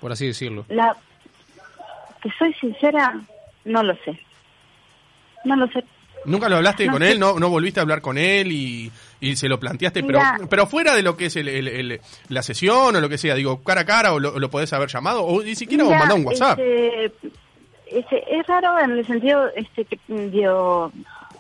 por 0.02 0.12
así 0.12 0.28
decirlo? 0.28 0.66
La, 0.68 0.96
que 2.22 2.30
soy 2.38 2.54
sincera, 2.56 3.20
no 3.66 3.84
lo 3.84 3.96
sé. 4.04 4.20
No 5.46 5.56
lo 5.56 5.68
sé. 5.68 5.84
¿Nunca 6.26 6.50
lo 6.50 6.58
hablaste 6.58 6.88
con 6.88 7.02
él? 7.02 7.18
¿No, 7.18 7.40
¿No 7.40 7.50
volviste 7.50 7.80
a 7.80 7.84
hablar 7.84 8.02
con 8.02 8.18
él 8.18 8.52
y, 8.52 8.92
y 9.22 9.36
se 9.38 9.48
lo 9.48 9.58
planteaste? 9.58 10.04
pero, 10.04 10.20
pero 10.50 10.68
fuera 10.68 10.94
de 10.94 11.02
lo 11.02 11.16
que 11.16 11.28
es 11.28 11.36
el, 11.38 12.02
la 12.28 12.44
sesión 12.44 12.96
o 12.96 13.00
lo 13.00 13.08
que 13.08 13.18
sea, 13.18 13.36
digo, 13.36 13.64
cara 13.64 13.82
a 13.82 13.86
cara 13.86 14.14
o 14.14 14.20
lo, 14.20 14.50
podés 14.50 14.74
haber 14.74 14.90
llamado 14.90 15.24
o 15.24 15.42
ni 15.42 15.56
siquiera 15.56 15.86
vos 15.86 15.94
mandado 15.94 16.16
un 16.16 16.26
WhatsApp. 16.26 16.60
Este, 16.60 17.32
este, 17.88 18.38
es 18.38 18.46
raro 18.48 18.78
en 18.80 18.92
el 18.92 19.06
sentido 19.06 19.48
este 19.56 19.86
que 19.86 19.98
yo 20.32 20.92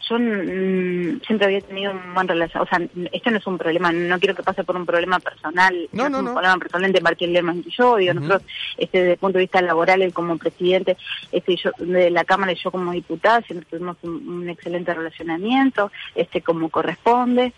yo 0.09 0.17
mm, 0.17 1.21
siempre 1.25 1.45
había 1.45 1.61
tenido 1.61 1.91
un 1.91 2.13
buen 2.13 2.27
relación, 2.27 2.63
o 2.63 2.65
sea, 2.65 2.81
esto 3.11 3.31
no 3.31 3.37
es 3.37 3.47
un 3.47 3.57
problema, 3.57 3.91
no 3.91 4.19
quiero 4.19 4.35
que 4.35 4.43
pase 4.43 4.63
por 4.63 4.75
un 4.75 4.85
problema 4.85 5.19
personal, 5.19 5.87
no, 5.91 6.09
no, 6.09 6.19
es 6.19 6.25
un 6.25 6.33
problema 6.33 6.57
personal 6.57 6.91
de 6.91 7.01
Martín 7.01 7.33
Lerman 7.33 7.63
y 7.65 7.71
yo, 7.71 7.97
digo, 7.97 8.13
nosotros, 8.13 8.43
este, 8.77 8.99
desde 8.99 9.11
el 9.13 9.17
punto 9.19 9.37
de 9.37 9.43
vista 9.43 9.61
laboral, 9.61 10.01
él 10.01 10.13
como 10.13 10.37
presidente 10.37 10.97
este, 11.31 11.55
yo, 11.55 11.71
de 11.77 12.09
la 12.09 12.23
Cámara 12.23 12.51
y 12.51 12.55
yo 12.55 12.71
como 12.71 12.91
diputada, 12.91 13.41
siempre 13.41 13.67
tuvimos 13.69 13.97
un, 14.03 14.49
excelente 14.49 14.93
relacionamiento, 14.93 15.91
este, 16.15 16.41
como 16.41 16.69
corresponde, 16.69 17.53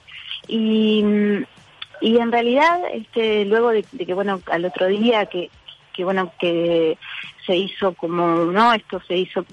y, 0.47 1.03
y 2.01 2.17
en 2.17 2.31
realidad, 2.31 2.81
este, 2.93 3.45
luego 3.45 3.69
de, 3.69 3.85
de 3.91 4.05
que, 4.05 4.13
bueno, 4.13 4.41
al 4.51 4.65
otro 4.65 4.87
día 4.87 5.25
que, 5.27 5.49
que 6.01 6.05
bueno, 6.05 6.33
que 6.39 6.97
se 7.45 7.55
hizo 7.55 7.93
como, 7.93 8.45
¿no? 8.45 8.73
Esto 8.73 8.99
se 9.07 9.17
hizo 9.17 9.45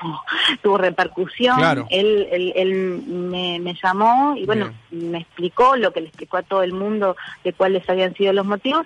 como, 0.00 0.20
tuvo 0.62 0.78
repercusión. 0.78 1.86
Él, 1.90 2.26
él, 2.32 2.52
él 2.56 3.02
me, 3.06 3.60
me, 3.60 3.74
llamó 3.80 4.34
y 4.36 4.44
bueno, 4.46 4.74
me 4.90 5.18
explicó 5.18 5.76
lo 5.76 5.92
que 5.92 6.00
le 6.00 6.08
explicó 6.08 6.38
a 6.38 6.42
todo 6.42 6.64
el 6.64 6.72
mundo 6.72 7.16
de 7.44 7.52
cuáles 7.52 7.88
habían 7.88 8.14
sido 8.14 8.32
los 8.32 8.44
motivos. 8.44 8.84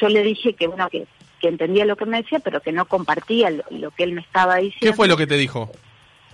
Yo 0.00 0.08
le 0.08 0.22
dije 0.22 0.54
que, 0.54 0.66
bueno, 0.66 0.88
que 0.88 1.06
que 1.40 1.48
entendía 1.48 1.86
lo 1.86 1.96
que 1.96 2.04
me 2.04 2.20
decía, 2.20 2.38
pero 2.38 2.60
que 2.60 2.70
no 2.70 2.84
compartía 2.84 3.50
lo, 3.70 3.90
que 3.92 4.02
él 4.02 4.12
me 4.12 4.20
estaba 4.20 4.56
diciendo. 4.56 4.92
¿Qué 4.92 4.92
fue 4.92 5.08
lo 5.08 5.16
que 5.16 5.26
te 5.26 5.38
dijo? 5.38 5.70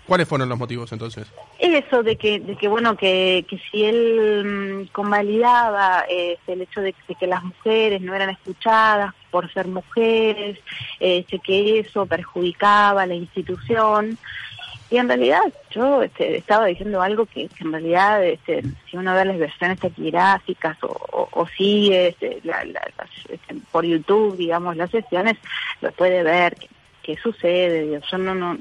¿Cuáles 0.06 0.28
fueron 0.28 0.48
los 0.48 0.58
motivos 0.58 0.92
entonces? 0.92 1.26
Eso 1.58 2.02
de 2.02 2.16
que, 2.16 2.38
de 2.38 2.56
que 2.56 2.68
bueno, 2.68 2.96
que, 2.96 3.44
que 3.48 3.58
si 3.70 3.84
él 3.84 4.86
mm, 4.88 4.92
convalidaba 4.92 6.04
este, 6.08 6.52
el 6.52 6.62
hecho 6.62 6.80
de, 6.80 6.92
que 6.92 7.26
las 7.26 7.42
mujeres 7.42 8.00
no 8.00 8.14
eran 8.14 8.30
escuchadas 8.30 9.14
por 9.36 9.52
ser 9.52 9.66
mujeres, 9.66 10.58
este, 10.98 11.38
que 11.40 11.80
eso 11.80 12.06
perjudicaba 12.06 13.04
la 13.04 13.14
institución. 13.14 14.16
Y 14.88 14.96
en 14.96 15.08
realidad 15.08 15.42
yo 15.70 16.02
este, 16.02 16.38
estaba 16.38 16.64
diciendo 16.64 17.02
algo 17.02 17.26
que, 17.26 17.50
en 17.60 17.70
realidad, 17.70 18.24
este, 18.24 18.62
si 18.90 18.96
uno 18.96 19.14
ve 19.14 19.26
las 19.26 19.38
versiones 19.38 19.78
taquigráficas 19.78 20.78
o, 20.84 21.28
o, 21.30 21.46
sigue 21.48 22.08
este, 22.08 22.40
este, 23.28 23.56
por 23.70 23.84
YouTube, 23.84 24.38
digamos, 24.38 24.74
las 24.74 24.90
sesiones, 24.90 25.36
lo 25.82 25.92
puede 25.92 26.22
ver, 26.22 26.56
qué 27.02 27.18
sucede, 27.18 28.00
yo 28.10 28.16
no, 28.16 28.34
no, 28.34 28.56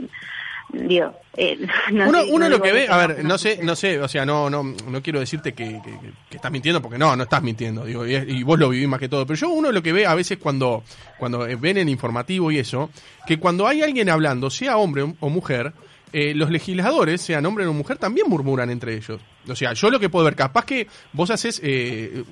digo, 0.74 1.16
eh, 1.38 1.58
uno, 1.92 2.24
uno 2.30 2.50
lo 2.50 2.62
que 2.62 2.72
ve, 2.72 2.88
a 2.88 2.98
ver, 2.98 3.24
no 3.24 3.38
sé, 3.38 3.60
no 3.62 3.76
sé, 3.76 4.00
o 4.00 4.08
sea, 4.08 4.26
no, 4.26 4.50
no, 4.50 4.64
no 4.64 5.02
quiero 5.02 5.20
decirte 5.20 5.54
que, 5.54 5.82
que, 6.30 6.36
estás 6.36 6.52
mintiendo 6.52 6.82
porque 6.82 6.98
no, 6.98 7.16
no 7.16 7.24
estás 7.24 7.44
mintiendo, 7.44 7.86
digo, 7.86 8.06
y, 8.06 8.16
y, 8.16 8.44
vos 8.44 8.60
lo 8.60 8.70
vivís 8.70 8.88
más 8.88 9.00
que 9.00 9.10
todo, 9.10 9.26
pero 9.26 9.38
yo 9.38 9.50
uno 9.50 9.72
lo 9.72 9.84
que 9.84 9.94
ve 9.94 10.06
a 10.06 10.16
veces 10.16 10.38
cuando, 10.38 10.84
cuando 11.18 11.40
ven 11.60 11.78
el 11.78 11.90
informativo 11.90 12.52
y 12.52 12.60
eso, 12.60 12.90
que 13.26 13.40
cuando 13.40 13.68
hay 13.68 13.82
alguien 13.82 14.10
hablando, 14.10 14.50
sea 14.50 14.78
hombre 14.78 15.06
o 15.20 15.30
mujer, 15.30 15.74
eh, 16.18 16.34
los 16.34 16.50
legisladores, 16.50 17.22
sean 17.22 17.46
hombre 17.46 17.66
o 17.66 17.74
mujer, 17.74 17.98
también 17.98 18.28
murmuran 18.30 18.70
entre 18.70 18.96
ellos. 18.96 19.20
O 19.48 19.56
sea, 19.56 19.74
yo 19.74 19.90
lo 19.90 20.00
que 20.00 20.10
puedo 20.10 20.26
ver, 20.26 20.36
capaz 20.36 20.66
que 20.66 20.88
vos 21.14 21.30
haces, 21.30 21.60
eh, 21.64 22.24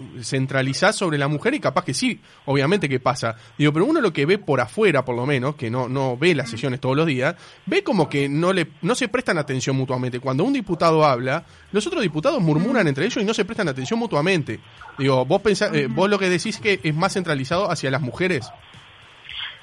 sobre 0.94 1.18
la 1.18 1.28
mujer 1.28 1.54
y 1.54 1.60
capaz 1.60 1.84
que 1.86 1.94
sí, 1.94 2.20
obviamente 2.46 2.90
que 2.90 3.00
pasa. 3.00 3.36
Digo, 3.58 3.72
pero 3.74 3.86
uno 3.86 4.02
lo 4.02 4.12
que 4.12 4.26
ve 4.26 4.38
por 4.38 4.62
afuera, 4.62 5.06
por 5.06 5.16
lo 5.16 5.26
menos, 5.26 5.56
que 5.56 5.70
no, 5.70 5.88
no 5.88 6.18
ve 6.18 6.36
las 6.36 6.50
sesiones 6.50 6.80
todos 6.80 6.96
los 6.96 7.06
días, 7.06 7.36
ve 7.66 7.84
como 7.84 8.10
que 8.10 8.28
no, 8.28 8.54
le, 8.54 8.68
no 8.82 8.96
se 8.96 9.08
prestan 9.08 9.38
atención 9.38 9.76
mutuamente. 9.76 10.20
Cuando 10.20 10.44
un 10.44 10.54
diputado 10.54 11.06
habla, 11.06 11.46
los 11.72 11.86
otros 11.88 12.02
diputados 12.02 12.42
murmuran 12.42 12.88
entre 12.88 13.06
ellos 13.06 13.22
y 13.22 13.26
no 13.26 13.34
se 13.34 13.46
prestan 13.46 13.68
atención 13.68 14.00
mutuamente. 14.00 14.60
Digo, 14.98 15.26
vos, 15.26 15.42
pensás, 15.42 15.74
eh, 15.74 15.88
vos 15.88 16.10
lo 16.10 16.20
que 16.20 16.30
decís 16.30 16.60
que 16.60 16.80
es 16.84 16.96
más 16.96 17.14
centralizado 17.14 17.70
hacia 17.70 17.92
las 17.92 18.02
mujeres. 18.02 18.50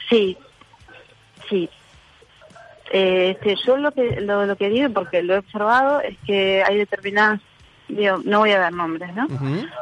Sí, 0.09 0.37
sí, 1.49 1.69
este, 2.90 3.54
yo 3.64 3.76
lo 3.76 3.92
que 3.92 4.20
lo, 4.20 4.56
que 4.56 4.68
digo, 4.68 4.90
porque 4.90 5.23
lo 5.23 5.35
he 5.35 5.38
observado, 5.38 6.00
es 6.00 6.18
que 6.26 6.62
hay 6.64 6.76
determinadas, 6.76 7.40
digo, 7.88 8.18
no 8.25 8.40
voy 8.40 8.50
a 8.50 8.59
dar 8.59 8.73
nombres, 8.73 9.14
¿no? 9.14 9.28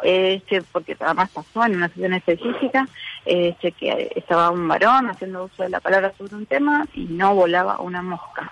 este, 0.02 0.60
porque 0.62 0.94
además 1.00 1.30
pasó 1.30 1.64
en 1.64 1.76
una 1.76 1.88
sesión 1.88 2.12
específica, 2.12 2.86
este, 3.24 3.72
que 3.72 4.12
estaba 4.14 4.50
un 4.50 4.68
varón 4.68 5.08
haciendo 5.08 5.44
uso 5.44 5.62
de 5.62 5.70
la 5.70 5.80
palabra 5.80 6.12
sobre 6.18 6.36
un 6.36 6.46
tema 6.46 6.86
y 6.92 7.04
no 7.04 7.34
volaba 7.34 7.80
una 7.80 8.02
mosca 8.02 8.50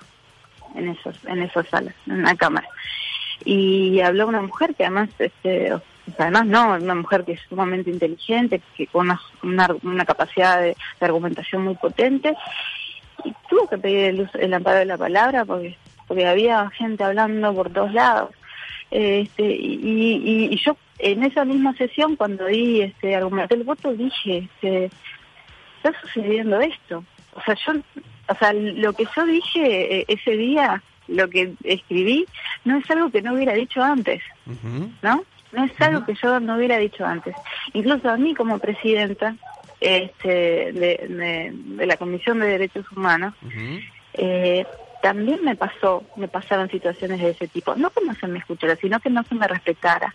en 0.75 0.88
esos 0.88 1.22
en 1.26 1.42
esas 1.42 1.68
salas, 1.68 1.94
en 2.06 2.22
la 2.22 2.34
cámara. 2.34 2.68
Y 3.44 4.00
habló 4.00 4.26
una 4.26 4.40
mujer 4.40 4.75
que 4.75 4.84
además, 4.84 5.10
este, 5.18 5.70
además 6.18 6.46
no, 6.46 6.75
una 6.76 6.94
mujer 6.94 7.25
que 7.25 7.32
es 7.32 7.40
sumamente 7.46 7.90
inteligente, 7.90 8.62
que 8.75 8.86
con 8.86 9.10
una, 9.42 9.68
una, 9.82 10.04
capacidad 10.06 10.60
de 10.62 10.75
argumentación 11.00 11.62
muy 11.62 11.75
potente 11.75 12.34
y 13.26 13.35
tuvo 13.49 13.68
que 13.68 13.78
pedir 13.78 14.28
el, 14.35 14.54
amparo 14.54 14.78
de 14.78 14.85
la 14.87 14.97
palabra 14.97 15.45
porque 15.45 15.76
porque 16.06 16.26
había 16.26 16.71
gente 16.71 17.04
hablando 17.04 17.52
por 17.54 17.71
todos 17.71 17.92
lados. 17.92 18.30
Este, 18.90 19.42
y, 19.45 20.49
y, 20.52 20.56
yo 20.56 20.76
en 20.99 21.25
esa 21.25 21.45
misma 21.45 21.75
sesión, 21.75 22.16
cuando 22.16 22.47
di 22.47 22.83
este, 22.83 23.16
argumenté 23.16 23.54
el 23.54 23.64
voto, 23.64 23.92
dije, 23.92 24.49
este, 24.54 24.90
está 25.76 26.00
sucediendo 26.00 26.61
esto. 26.61 27.04
O 27.35 27.42
sea, 27.42 27.56
yo, 27.66 27.73
o 28.28 28.35
sea, 28.35 28.52
lo 28.52 28.92
que 28.92 29.06
yo 29.14 29.26
dije 29.26 29.99
eh, 29.99 30.04
ese 30.09 30.37
día, 30.37 30.83
lo 31.09 31.28
que 31.28 31.54
escribí, 31.64 32.26
no 32.64 32.78
es 32.78 32.90
algo 32.90 33.11
que 33.11 33.23
no 33.23 33.35
hubiera 33.35 33.52
dicho 33.54 33.83
antes, 33.83 34.23
¿no? 35.02 35.25
No 35.52 35.64
es 35.64 35.80
algo 35.80 36.04
que 36.04 36.14
yo 36.14 36.40
no 36.40 36.56
hubiera 36.56 36.78
dicho 36.78 37.04
antes. 37.04 37.35
Incluso 37.73 38.11
a 38.11 38.16
mí 38.16 38.35
como 38.35 38.59
presidenta, 38.59 39.37
este, 39.80 40.73
de, 40.73 41.52
de, 41.76 41.87
la 41.87 41.97
Comisión 41.97 42.40
de 42.40 42.47
Derechos 42.47 42.90
Humanos, 42.92 43.35
eh, 44.14 44.64
también 45.02 45.45
me 45.45 45.56
pasó, 45.56 46.04
me 46.16 46.28
pasaron 46.28 46.71
situaciones 46.71 47.21
de 47.21 47.30
ese 47.30 47.49
tipo. 47.49 47.75
No 47.76 47.90
que 47.90 48.04
no 48.04 48.14
se 48.14 48.26
me 48.26 48.38
escuchara, 48.38 48.76
sino 48.76 49.00
que 49.00 49.11
no 49.11 49.23
se 49.25 49.35
me 49.35 49.47
respetara 49.47 50.14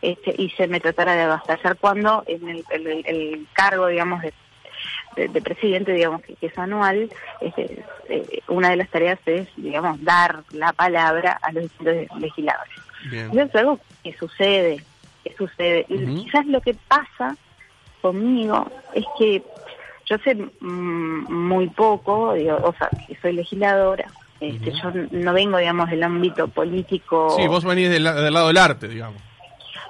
este, 0.00 0.34
y 0.36 0.50
se 0.50 0.66
me 0.66 0.80
tratara 0.80 1.14
de 1.14 1.22
abastar 1.22 1.76
cuando 1.76 2.24
en 2.26 2.48
el, 2.48 2.64
el, 2.70 3.46
cargo, 3.52 3.86
digamos, 3.86 4.22
de, 4.22 5.28
de, 5.28 5.42
presidente, 5.42 5.92
digamos, 5.92 6.22
que, 6.22 6.36
es 6.40 6.58
anual, 6.58 7.08
este, 7.40 7.84
eh, 8.08 8.40
una 8.48 8.70
de 8.70 8.76
las 8.76 8.88
tareas 8.88 9.20
es, 9.26 9.48
digamos, 9.56 10.02
dar 10.02 10.42
la 10.50 10.72
palabra 10.72 11.38
a 11.40 11.52
los 11.52 11.70
legisladores. 12.18 12.74
Eso 13.12 13.40
es 13.40 13.54
algo 13.54 13.80
que 14.02 14.12
sucede, 14.14 14.82
que 15.22 15.34
sucede. 15.36 15.86
Y 15.88 16.24
quizás 16.24 16.46
lo 16.46 16.60
que 16.60 16.74
pasa 16.88 17.36
conmigo 18.02 18.70
es 18.92 19.04
que 19.18 19.42
yo 20.04 20.18
sé 20.18 20.34
mm, 20.34 21.32
muy 21.32 21.68
poco, 21.68 22.34
digo, 22.34 22.58
o 22.62 22.74
sea, 22.74 22.90
que 23.06 23.16
soy 23.22 23.32
legisladora, 23.32 24.06
este, 24.40 24.72
yo 24.72 24.90
no 25.12 25.32
vengo, 25.32 25.58
digamos, 25.58 25.88
del 25.88 26.02
ámbito 26.02 26.48
político. 26.48 27.30
Sí, 27.36 27.46
vos 27.46 27.64
venís 27.64 27.88
del, 27.90 28.02
lado 28.02 28.48
del 28.48 28.58
arte, 28.58 28.88
digamos. 28.88 29.22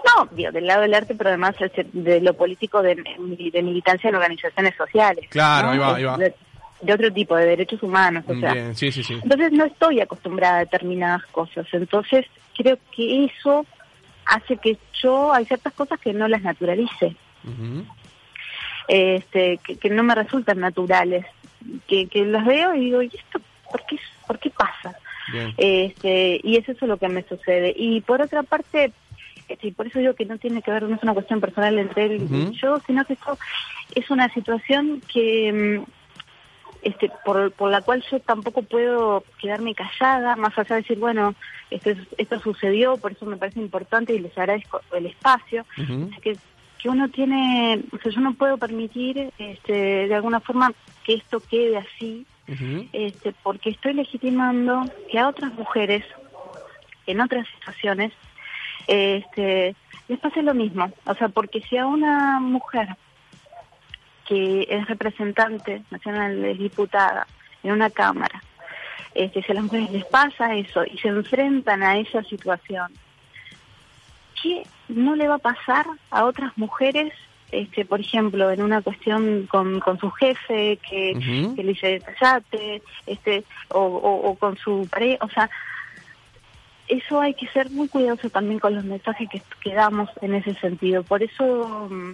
No, 0.05 0.29
digo, 0.33 0.53
del 0.53 0.67
lado 0.67 0.83
del 0.83 0.95
arte, 0.95 1.15
pero 1.15 1.31
además 1.31 1.55
de 1.93 2.21
lo 2.21 2.35
político 2.35 2.83
de, 2.83 2.97
de 2.97 3.63
militancia 3.63 4.11
en 4.11 4.17
organizaciones 4.17 4.75
sociales. 4.77 5.27
Claro, 5.31 5.71
ahí 5.71 5.79
va, 5.79 5.95
ahí 5.95 6.05
va. 6.05 6.19
De, 6.19 6.35
otro 6.93 7.13
tipo, 7.13 7.37
de 7.37 7.47
derechos 7.47 7.83
humanos, 7.83 8.25
o 8.27 8.35
sea. 8.35 8.75
sí, 8.75 8.91
sí, 8.91 9.05
sí. 9.05 9.15
Entonces 9.23 9.53
no 9.53 9.65
estoy 9.65 10.01
acostumbrada 10.01 10.57
a 10.57 10.61
determinadas 10.61 11.25
cosas, 11.27 11.65
entonces 11.73 12.27
creo 12.57 12.77
que 12.95 13.25
eso 13.25 13.65
hace 14.27 14.57
que 14.57 14.77
yo 15.01 15.33
hay 15.33 15.47
ciertas 15.47 15.73
cosas 15.75 15.99
que 16.01 16.13
no 16.13 16.29
las 16.29 16.43
naturalice 16.43 17.17
este, 18.89 19.59
que, 19.59 19.91
no 19.91 20.03
me 20.03 20.15
resultan 20.15 20.61
naturales, 20.61 21.27
que, 21.87 22.09
que 22.09 22.25
las 22.25 22.45
veo 22.45 22.75
y 22.75 22.81
digo, 22.81 23.03
¿y 23.03 23.07
esto 23.07 23.41
por 23.71 23.85
qué, 23.87 23.99
por 24.27 24.39
qué 24.39 24.51
pasa? 24.51 24.97
Este, 25.57 26.41
y 26.43 26.57
es 26.57 26.69
eso 26.69 26.87
lo 26.87 26.97
que 26.97 27.09
me 27.09 27.23
sucede. 27.23 27.73
Y 27.77 28.01
por 28.03 28.21
otra 28.21 28.43
parte, 28.43 28.93
este, 29.49 29.73
por 29.73 29.87
eso 29.87 29.99
digo 29.99 30.15
que 30.15 30.27
no 30.27 30.39
tiene 30.39 30.63
que 30.63 30.71
ver, 30.71 30.83
no 30.83 30.97
es 30.97 31.03
una 31.03 31.15
cuestión 31.15 31.41
personal 31.41 31.79
entre 31.79 32.07
él 32.07 32.29
y 32.31 32.57
yo, 32.57 32.79
sino 32.87 33.05
que 33.05 33.15
esto 33.15 33.39
es 33.95 34.11
una 34.11 34.29
situación 34.33 35.01
que 35.13 35.85
mm, 35.85 35.91
este, 36.83 37.11
por, 37.25 37.53
por 37.53 37.71
la 37.71 37.81
cual 37.81 38.05
yo 38.11 38.19
tampoco 38.21 38.63
puedo 38.63 39.25
quedarme 39.41 39.75
callada, 39.75 40.37
más 40.37 40.59
allá 40.59 40.77
de 40.77 40.83
decir, 40.83 40.99
bueno, 40.99 41.35
esto, 41.71 41.91
esto 42.19 42.41
sucedió, 42.41 42.97
por 42.97 43.13
eso 43.13 43.25
me 43.25 43.37
parece 43.37 43.61
importante 43.61 44.15
y 44.15 44.19
les 44.19 44.37
agradezco 44.37 44.81
el 44.93 45.07
espacio. 45.07 45.65
que 46.21 46.37
que 46.83 46.89
uno 46.89 47.09
tiene, 47.09 47.81
o 47.93 47.99
sea, 47.99 48.11
yo 48.11 48.21
no 48.21 48.35
puedo 48.35 48.59
permitir 48.59 49.33
este, 49.39 50.09
de 50.09 50.15
alguna 50.15 50.41
forma 50.41 50.73
que 51.05 51.15
esto 51.15 51.39
quede 51.39 51.77
así, 51.77 52.27
este, 52.93 53.33
porque 53.43 53.71
estoy 53.71 53.95
legitimando 53.95 54.85
que 55.11 55.19
a 55.19 55.29
otras 55.29 55.55
mujeres, 55.55 56.05
en 57.07 57.21
otras 57.21 57.47
situaciones, 57.57 58.13
este, 58.89 59.77
les 60.09 60.19
pase 60.19 60.43
lo 60.43 60.55
mismo. 60.55 60.93
O 61.07 61.15
sea, 61.15 61.29
porque 61.29 61.61
si 61.63 61.77
a 61.77 61.87
una 61.87 62.41
mujer 62.41 62.89
que 64.27 64.67
es 64.69 64.87
representante 64.89 65.83
nacional, 65.91 66.45
es 66.45 66.59
diputada 66.59 67.29
en 67.63 67.73
una 67.73 67.91
cámara, 67.91 68.43
este, 69.15 69.41
si 69.43 69.53
a 69.53 69.55
las 69.55 69.65
mujeres 69.65 69.93
les 69.93 70.05
pasa 70.07 70.57
eso 70.57 70.85
y 70.85 70.99
se 70.99 71.09
enfrentan 71.09 71.85
a 71.85 71.97
esa 71.99 72.25
situación, 72.25 72.93
¿qué 74.43 74.63
no 74.89 75.15
le 75.17 75.29
va 75.29 75.37
a 75.37 75.39
pasar 75.39 75.87
a 76.11 76.25
otras 76.25 76.57
mujeres 76.57 77.13
este, 77.53 77.85
por 77.85 78.01
ejemplo, 78.01 78.51
en 78.51 78.63
una 78.63 78.81
cuestión 78.81 79.47
con, 79.47 79.79
con 79.81 79.99
su 79.99 80.11
jefe 80.11 80.79
que, 80.89 81.53
le 81.55 81.63
dice 81.63 82.01
callate, 82.01 82.83
este, 83.07 83.45
o, 83.69 84.35
con 84.41 84.57
su 84.57 84.89
pareja, 84.91 85.23
o 85.23 85.29
sea, 85.29 85.51
eso 86.89 87.21
hay 87.21 87.35
que 87.35 87.47
ser 87.49 87.71
muy 87.71 87.89
cuidadoso 87.89 88.31
también 88.31 88.59
con 88.59 88.75
los 88.75 88.85
mensajes 88.85 89.29
que, 89.29 89.43
que 89.63 89.75
damos 89.75 90.09
en 90.23 90.35
ese 90.35 90.55
sentido. 90.55 91.03
Por 91.03 91.23
eso, 91.23 91.89
mm, 91.91 92.13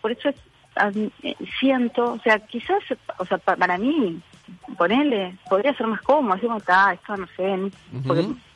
por 0.00 0.12
eso 0.12 0.30
eh, 0.30 1.36
siento, 1.60 2.14
o 2.14 2.18
sea, 2.20 2.38
quizás, 2.38 2.82
o 3.18 3.26
sea, 3.26 3.36
para 3.36 3.76
mí 3.76 4.20
ponele, 4.76 5.36
podría 5.48 5.74
ser 5.74 5.86
más 5.86 6.00
cómodo, 6.02 6.34
así 6.34 6.46
como 6.46 6.58
está, 6.58 6.92
esto 6.92 7.16
no 7.16 7.26
sé. 7.36 7.56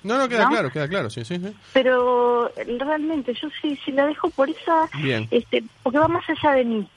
no, 0.03 0.19
no, 0.19 0.29
queda 0.29 0.49
claro, 0.49 0.71
queda 0.71 0.89
claro, 0.89 1.11
sí, 1.11 1.25
sí, 1.25 1.39
sí. 1.39 1.53
Pero 1.73 2.53
realmente 2.79 3.35
yo 3.35 3.49
sí, 3.61 3.79
sí 3.85 3.93
la 3.93 4.07
dejo 4.07 4.31
por 4.31 4.49
esa, 4.51 4.89
este 5.31 5.65
porque 5.83 5.99
va 5.99 6.09
más 6.09 6.25
allá 6.29 6.53
de 6.53 6.65
mí, 6.65 6.89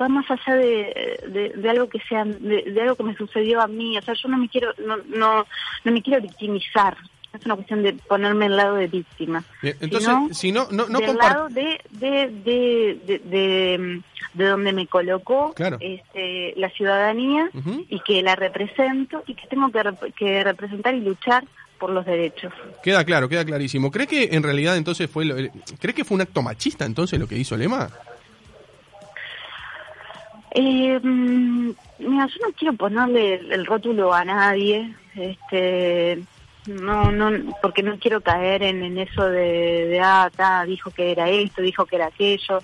va 0.00 0.08
más 0.08 0.30
allá 0.30 0.54
de, 0.56 1.52
de, 1.56 1.70
algo 1.70 1.88
que 1.88 2.00
sea, 2.00 2.24
de, 2.24 2.78
algo 2.80 2.96
que 2.96 3.02
me 3.04 3.16
sucedió 3.16 3.60
a 3.60 3.66
mí, 3.66 3.98
o 3.98 4.02
sea, 4.02 4.14
yo 4.14 4.28
no 4.28 4.38
me 4.38 4.48
quiero, 4.48 4.72
no, 4.84 4.96
no, 5.08 5.46
no 5.84 5.92
me 5.92 6.02
quiero 6.02 6.22
victimizar, 6.22 6.96
es 7.32 7.46
una 7.46 7.54
cuestión 7.54 7.82
de 7.82 7.92
ponerme 7.92 8.46
al 8.46 8.56
lado 8.56 8.74
de 8.76 8.88
víctima. 8.88 9.44
entonces, 9.62 10.36
si 10.36 10.52
no, 10.52 10.66
no, 10.70 10.86
del 10.86 11.16
lado 11.16 11.48
de, 11.48 11.80
de, 11.90 12.28
de, 12.44 13.00
de, 13.06 14.02
de, 14.34 14.44
donde 14.44 14.72
me 14.72 14.86
colocó 14.86 15.54
este, 15.80 16.54
la 16.56 16.70
ciudadanía 16.70 17.50
y 17.88 18.00
que 18.00 18.22
la 18.22 18.36
represento 18.36 19.22
y 19.26 19.34
que 19.34 19.46
tengo 19.46 19.70
que, 19.70 20.12
que 20.16 20.44
representar 20.44 20.94
y 20.94 21.00
luchar 21.00 21.44
por 21.78 21.90
los 21.90 22.04
derechos. 22.04 22.52
Queda 22.82 23.04
claro, 23.04 23.28
queda 23.28 23.44
clarísimo. 23.44 23.90
¿Cree 23.90 24.06
que 24.06 24.28
en 24.32 24.42
realidad 24.42 24.76
entonces 24.76 25.10
fue, 25.10 25.24
lo, 25.24 25.34
¿cree 25.80 25.94
que 25.94 26.04
fue 26.04 26.16
un 26.16 26.20
acto 26.20 26.42
machista 26.42 26.84
entonces 26.84 27.18
lo 27.18 27.26
que 27.26 27.38
hizo 27.38 27.56
Lema? 27.56 27.88
Eh, 30.52 30.98
mm, 31.00 31.70
mira, 32.00 32.26
yo 32.26 32.46
no 32.46 32.52
quiero 32.56 32.74
ponerle 32.74 33.34
el 33.34 33.64
rótulo 33.64 34.12
a 34.12 34.24
nadie, 34.24 34.94
este, 35.14 36.22
no, 36.70 37.10
no, 37.10 37.56
porque 37.60 37.82
no 37.82 37.98
quiero 37.98 38.20
caer 38.20 38.62
en, 38.62 38.98
eso 38.98 39.24
de, 39.24 39.86
de 39.86 40.00
ah, 40.00 40.64
dijo 40.66 40.90
que 40.90 41.12
era 41.12 41.28
esto, 41.28 41.62
dijo 41.62 41.86
que 41.86 41.96
era 41.96 42.06
aquello. 42.06 42.60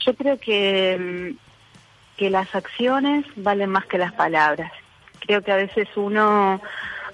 Yo 0.00 0.14
creo 0.14 0.38
que, 0.38 0.96
mm, 0.98 2.16
que 2.16 2.30
las 2.30 2.54
acciones 2.54 3.24
valen 3.36 3.70
más 3.70 3.86
que 3.86 3.98
las 3.98 4.12
palabras. 4.12 4.72
Creo 5.20 5.42
que 5.42 5.52
a 5.52 5.56
veces 5.56 5.88
uno 5.96 6.60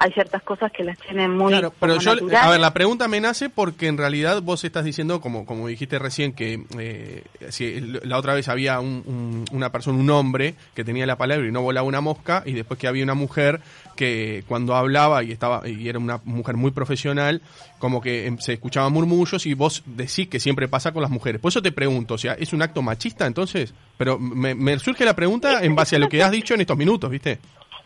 hay 0.04 0.12
ciertas 0.12 0.42
cosas 0.42 0.70
que 0.70 0.84
las 0.84 0.98
tienen 0.98 1.30
muy 1.30 1.50
claro 1.50 1.72
pero 1.80 1.98
yo 1.98 2.12
a 2.12 2.50
ver 2.50 2.60
la 2.60 2.74
pregunta 2.74 3.08
me 3.08 3.22
nace 3.22 3.48
porque 3.48 3.86
en 3.86 3.96
realidad 3.96 4.42
vos 4.42 4.62
estás 4.62 4.84
diciendo 4.84 5.22
como 5.22 5.46
como 5.46 5.66
dijiste 5.66 5.98
recién 5.98 6.34
que 6.34 6.62
eh, 6.78 7.24
si 7.48 7.80
la 7.80 8.18
otra 8.18 8.34
vez 8.34 8.48
había 8.48 8.80
una 8.80 9.72
persona 9.72 9.98
un 9.98 10.10
hombre 10.10 10.56
que 10.74 10.84
tenía 10.84 11.06
la 11.06 11.16
palabra 11.16 11.48
y 11.48 11.50
no 11.50 11.62
volaba 11.62 11.88
una 11.88 12.02
mosca 12.02 12.42
y 12.44 12.52
después 12.52 12.78
que 12.78 12.86
había 12.86 13.02
una 13.02 13.14
mujer 13.14 13.62
que 13.96 14.44
cuando 14.46 14.76
hablaba 14.76 15.24
y 15.24 15.32
estaba 15.32 15.66
y 15.66 15.88
era 15.88 15.98
una 15.98 16.20
mujer 16.24 16.56
muy 16.56 16.72
profesional 16.72 17.40
como 17.78 18.02
que 18.02 18.26
em, 18.26 18.36
se 18.38 18.52
escuchaban 18.52 18.92
murmullos 18.92 19.46
y 19.46 19.54
vos 19.54 19.84
decís 19.86 20.28
que 20.28 20.38
siempre 20.38 20.68
pasa 20.68 20.92
con 20.92 21.00
las 21.00 21.10
mujeres. 21.10 21.40
Por 21.40 21.48
eso 21.48 21.62
te 21.62 21.72
pregunto 21.72 22.14
o 22.14 22.18
sea 22.18 22.34
es 22.34 22.52
un 22.52 22.60
acto 22.60 22.82
machista 22.82 23.24
entonces 23.24 23.72
pero 23.96 24.18
me, 24.18 24.54
me 24.54 24.78
surge 24.78 25.06
la 25.06 25.16
pregunta 25.16 25.64
en 25.64 25.74
base 25.74 25.96
a 25.96 25.98
lo 25.98 26.10
que 26.10 26.22
has 26.22 26.30
dicho 26.30 26.52
en 26.52 26.60
estos 26.60 26.76
minutos 26.76 27.10
viste 27.10 27.38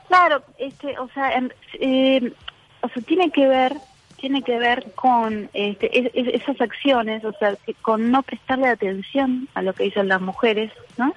Claro, 0.08 0.42
este, 0.58 0.98
o 0.98 1.08
sea, 1.10 1.30
eh, 1.74 2.32
o 2.80 2.88
sea, 2.88 3.02
tiene 3.02 3.30
que 3.30 3.46
ver, 3.46 3.74
tiene 4.16 4.42
que 4.42 4.58
ver 4.58 4.92
con 4.94 5.50
este, 5.52 6.34
esas 6.34 6.60
acciones, 6.60 7.24
o 7.24 7.32
sea, 7.32 7.54
con 7.82 8.10
no 8.10 8.22
prestarle 8.22 8.68
atención 8.68 9.48
a 9.54 9.62
lo 9.62 9.74
que 9.74 9.84
dicen 9.84 10.08
las 10.08 10.20
mujeres, 10.20 10.72
¿no? 10.96 11.14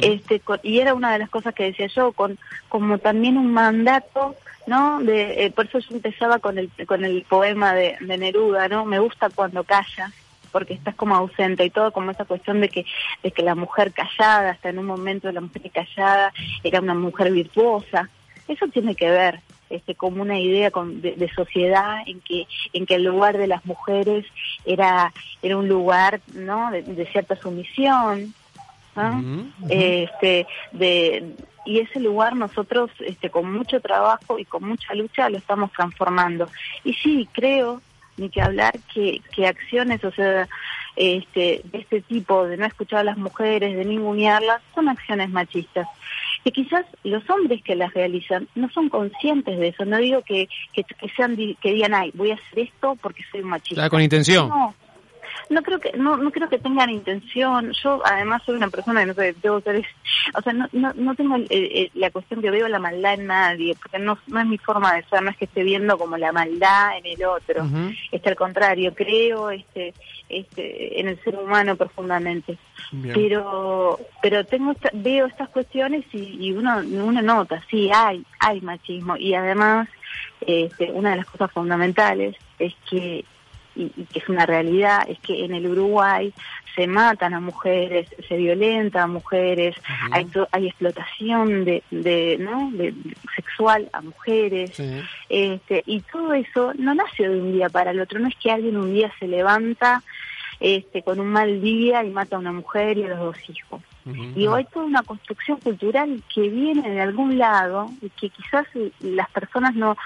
Este, 0.00 0.42
y 0.62 0.80
era 0.80 0.94
una 0.94 1.12
de 1.12 1.20
las 1.20 1.30
cosas 1.30 1.54
que 1.54 1.64
decía 1.64 1.86
yo, 1.88 2.12
con 2.12 2.38
como 2.68 2.98
también 2.98 3.36
un 3.36 3.52
mandato, 3.52 4.36
¿no? 4.66 5.00
De, 5.00 5.44
eh, 5.44 5.50
por 5.50 5.66
eso 5.66 5.78
yo 5.78 5.94
empezaba 5.96 6.38
con 6.38 6.58
el 6.58 6.70
con 6.86 7.04
el 7.04 7.22
poema 7.22 7.74
de, 7.74 7.96
de 8.00 8.18
Neruda, 8.18 8.68
¿no? 8.68 8.84
Me 8.84 8.98
gusta 8.98 9.30
cuando 9.30 9.62
calla, 9.62 10.12
porque 10.50 10.74
estás 10.74 10.94
como 10.96 11.14
ausente 11.14 11.64
y 11.64 11.70
todo 11.70 11.92
como 11.92 12.10
esa 12.10 12.24
cuestión 12.24 12.60
de 12.60 12.68
que 12.68 12.84
de 13.22 13.30
que 13.30 13.42
la 13.42 13.54
mujer 13.54 13.92
callada 13.92 14.50
hasta 14.50 14.70
en 14.70 14.78
un 14.78 14.86
momento 14.86 15.30
la 15.30 15.40
mujer 15.40 15.70
callada 15.70 16.32
era 16.64 16.80
una 16.80 16.94
mujer 16.94 17.30
virtuosa 17.32 18.08
eso 18.50 18.66
tiene 18.68 18.94
que 18.94 19.08
ver 19.08 19.40
este, 19.70 19.94
como 19.94 20.22
una 20.22 20.38
idea 20.38 20.70
de, 20.70 21.30
sociedad 21.34 21.98
en 22.06 22.20
que 22.20 22.46
en 22.72 22.86
que 22.86 22.96
el 22.96 23.04
lugar 23.04 23.38
de 23.38 23.46
las 23.46 23.64
mujeres 23.64 24.26
era 24.64 25.12
era 25.42 25.56
un 25.56 25.68
lugar 25.68 26.20
no 26.34 26.72
de, 26.72 27.06
cierta 27.12 27.36
sumisión 27.36 28.34
este 29.68 30.46
de 30.72 31.36
y 31.64 31.78
ese 31.78 32.00
lugar 32.00 32.34
nosotros 32.34 32.90
este 32.98 33.30
con 33.30 33.52
mucho 33.52 33.80
trabajo 33.80 34.38
y 34.40 34.44
con 34.44 34.64
mucha 34.64 34.94
lucha 34.94 35.30
lo 35.30 35.38
estamos 35.38 35.70
transformando. 35.72 36.48
Y 36.82 36.94
sí 36.94 37.28
creo 37.32 37.80
ni 38.16 38.28
que 38.28 38.42
hablar 38.42 38.74
que, 38.92 39.22
que 39.32 39.46
acciones 39.46 40.02
o 40.02 40.10
sea 40.10 40.48
este 40.96 41.62
de 41.64 41.78
este 41.78 42.00
tipo 42.00 42.44
de 42.46 42.56
no 42.56 42.66
escuchar 42.66 43.00
a 43.00 43.04
las 43.04 43.18
mujeres 43.18 43.76
de 43.76 43.84
ningunearlas 43.84 44.60
son 44.74 44.88
acciones 44.88 45.30
machistas 45.30 45.86
que 46.44 46.52
quizás 46.52 46.86
los 47.04 47.28
hombres 47.28 47.62
que 47.62 47.74
las 47.74 47.92
realizan 47.92 48.48
no 48.54 48.70
son 48.70 48.88
conscientes 48.88 49.58
de 49.58 49.68
eso. 49.68 49.84
No 49.84 49.98
digo 49.98 50.22
que, 50.22 50.48
que, 50.72 50.84
sean 51.16 51.36
que 51.36 51.72
digan, 51.72 51.94
ay, 51.94 52.10
voy 52.14 52.30
a 52.30 52.34
hacer 52.34 52.60
esto 52.60 52.96
porque 53.00 53.22
soy 53.30 53.42
machista. 53.42 53.90
con 53.90 54.00
intención. 54.00 54.48
No, 54.48 54.74
no 55.50 55.62
creo 55.62 55.80
que 55.80 55.92
no 55.92 56.16
no 56.16 56.30
creo 56.30 56.48
que 56.48 56.58
tengan 56.58 56.90
intención. 56.90 57.72
Yo 57.72 58.00
además 58.04 58.42
soy 58.46 58.56
una 58.56 58.68
persona 58.68 59.00
que 59.00 59.06
no 59.06 59.14
sé 59.14 59.34
debo 59.42 59.60
ser 59.60 59.84
o 60.34 60.40
sea 60.40 60.52
no 60.52 60.68
no, 60.72 60.92
no 60.94 61.14
tengo 61.14 61.36
la 61.94 62.10
cuestión 62.10 62.40
que 62.40 62.50
veo 62.50 62.68
la 62.68 62.78
maldad 62.78 63.14
en 63.14 63.26
nadie 63.26 63.76
porque 63.76 63.98
no 63.98 64.16
no 64.28 64.40
es 64.40 64.46
mi 64.46 64.58
forma 64.58 64.94
de 64.94 65.04
ser 65.04 65.22
no 65.22 65.30
es 65.30 65.36
que 65.36 65.44
esté 65.44 65.62
viendo 65.62 65.98
como 65.98 66.16
la 66.16 66.32
maldad 66.32 66.96
en 66.98 67.06
el 67.06 67.24
otro. 67.24 67.66
Es 68.12 68.26
al 68.26 68.36
contrario 68.36 68.94
creo 68.94 69.50
este 69.50 69.92
este 70.28 71.00
en 71.00 71.08
el 71.08 71.22
ser 71.22 71.36
humano 71.36 71.76
profundamente. 71.76 72.56
Pero 73.14 73.98
pero 74.22 74.44
tengo 74.46 74.74
veo 74.92 75.26
estas 75.26 75.48
cuestiones 75.50 76.04
y, 76.12 76.46
y 76.46 76.52
uno 76.52 76.78
uno 76.78 77.20
nota 77.20 77.62
sí 77.68 77.90
hay 77.92 78.24
hay 78.38 78.60
machismo. 78.60 79.16
Y 79.16 79.34
además 79.34 79.88
este, 80.40 80.90
una 80.92 81.10
de 81.10 81.16
las 81.16 81.26
cosas 81.26 81.50
fundamentales 81.52 82.36
es 82.58 82.74
que 82.88 83.24
y, 83.74 83.88
que 84.12 84.18
es 84.18 84.28
una 84.28 84.46
realidad, 84.46 85.06
es 85.08 85.18
que 85.20 85.44
en 85.44 85.54
el 85.54 85.66
Uruguay 85.66 86.32
se 86.74 86.86
matan 86.86 87.34
a 87.34 87.40
mujeres, 87.40 88.08
se 88.28 88.36
violenta 88.36 89.02
a 89.02 89.06
mujeres, 89.06 89.76
hay, 90.12 90.26
hay 90.52 90.66
explotación 90.68 91.64
de, 91.64 91.82
de, 91.90 92.36
¿no? 92.38 92.70
de, 92.72 92.94
sexual 93.34 93.88
a 93.92 94.00
mujeres, 94.00 94.80
este, 95.28 95.82
y 95.86 96.00
todo 96.00 96.32
eso 96.34 96.72
no 96.78 96.94
nace 96.94 97.28
de 97.28 97.40
un 97.40 97.52
día 97.52 97.68
para 97.68 97.90
el 97.90 98.00
otro, 98.00 98.18
no 98.20 98.28
es 98.28 98.36
que 98.36 98.50
alguien 98.50 98.76
un 98.76 98.92
día 98.92 99.12
se 99.18 99.26
levanta 99.26 100.02
este, 100.60 101.02
con 101.02 101.18
un 101.20 101.28
mal 101.28 101.60
día 101.60 102.04
y 102.04 102.10
mata 102.10 102.36
a 102.36 102.38
una 102.38 102.52
mujer 102.52 102.98
y 102.98 103.04
a 103.04 103.08
los 103.08 103.18
dos 103.18 103.36
hijos. 103.48 103.82
Y 104.06 104.46
hoy 104.46 104.64
toda 104.72 104.86
una 104.86 105.02
construcción 105.02 105.58
cultural 105.60 106.22
que 106.34 106.48
viene 106.48 106.88
de 106.88 107.00
algún 107.00 107.38
lado 107.38 107.90
y 108.00 108.08
que 108.10 108.30
quizás 108.30 108.66
las 109.00 109.28
personas 109.30 109.74
no 109.74 109.96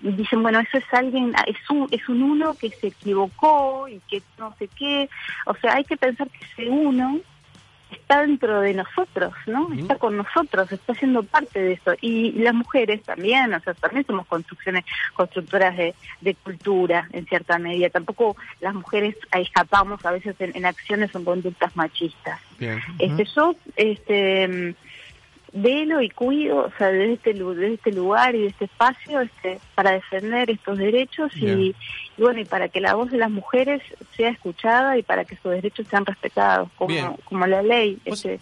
dicen, 0.00 0.42
bueno, 0.42 0.60
eso 0.60 0.78
es 0.78 0.84
alguien, 0.92 1.32
es 1.46 1.56
un, 1.70 1.88
es 1.90 2.06
un 2.08 2.22
uno 2.22 2.54
que 2.54 2.70
se 2.70 2.88
equivocó 2.88 3.88
y 3.88 4.00
que 4.08 4.22
no 4.38 4.54
sé 4.58 4.68
qué. 4.76 5.08
O 5.46 5.54
sea, 5.54 5.74
hay 5.74 5.84
que 5.84 5.96
pensar 5.96 6.28
que 6.28 6.44
ese 6.44 6.68
uno 6.68 7.20
está 7.90 8.22
dentro 8.22 8.60
de 8.60 8.74
nosotros, 8.74 9.32
¿no? 9.46 9.72
Está 9.72 9.96
con 9.96 10.16
nosotros, 10.16 10.70
está 10.72 10.94
siendo 10.94 11.22
parte 11.22 11.60
de 11.60 11.72
eso. 11.72 11.92
Y 12.00 12.32
las 12.32 12.54
mujeres 12.54 13.02
también, 13.02 13.52
o 13.54 13.60
sea, 13.60 13.74
también 13.74 14.06
somos 14.06 14.26
construcciones, 14.26 14.84
constructoras 15.14 15.76
de, 15.76 15.94
de 16.20 16.34
cultura, 16.34 17.08
en 17.12 17.26
cierta 17.26 17.58
medida. 17.58 17.90
Tampoco 17.90 18.36
las 18.60 18.74
mujeres 18.74 19.16
escapamos 19.32 20.04
a 20.04 20.12
veces 20.12 20.36
en, 20.40 20.64
acciones 20.64 21.14
o 21.14 21.24
conductas 21.24 21.74
machistas. 21.76 22.40
Este, 22.98 23.24
yo, 23.24 23.54
este 23.76 24.74
velo 25.52 26.02
y 26.02 26.10
cuido, 26.10 26.66
o 26.66 26.72
sea, 26.76 26.88
desde 26.88 27.14
este, 27.14 27.34
desde 27.34 27.74
este 27.74 27.92
lugar 27.92 28.34
y 28.34 28.42
de 28.42 28.46
este 28.48 28.66
espacio 28.66 29.20
este, 29.20 29.58
para 29.74 29.92
defender 29.92 30.50
estos 30.50 30.78
derechos 30.78 31.32
y, 31.36 31.74
bueno, 32.16 32.40
y 32.40 32.44
para 32.44 32.68
que 32.68 32.80
la 32.80 32.94
voz 32.94 33.10
de 33.10 33.18
las 33.18 33.30
mujeres 33.30 33.82
sea 34.16 34.30
escuchada 34.30 34.98
y 34.98 35.02
para 35.02 35.24
que 35.24 35.36
sus 35.36 35.52
derechos 35.52 35.86
sean 35.88 36.04
respetados, 36.04 36.68
como, 36.76 37.18
como 37.24 37.46
la 37.46 37.62
ley 37.62 37.98
este, 38.04 38.40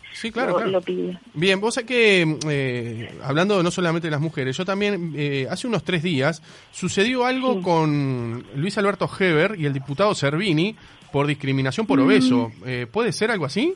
lo, 0.66 0.81
pide. 0.81 1.19
Bien, 1.35 1.61
vos 1.61 1.75
sé 1.75 1.87
que, 1.87 2.38
eh, 2.49 3.11
hablando 3.23 3.62
no 3.62 3.71
solamente 3.71 4.09
de 4.09 4.12
las 4.12 4.21
mujeres, 4.21 4.57
yo 4.57 4.64
también, 4.64 5.12
eh, 5.16 5.47
hace 5.51 5.66
unos 5.66 5.85
tres 5.85 6.03
días, 6.03 6.42
sucedió 6.73 7.25
algo 7.25 7.62
con 7.62 8.45
Luis 8.55 8.77
Alberto 8.79 9.09
Heber 9.19 9.55
y 9.59 9.66
el 9.66 9.73
diputado 9.73 10.14
Servini 10.14 10.77
por 11.12 11.27
discriminación 11.27 11.87
por 11.87 12.01
obeso. 12.01 12.53
Eh, 12.64 12.87
¿Puede 12.90 13.12
ser 13.12 13.31
algo 13.31 13.47
así? 13.47 13.75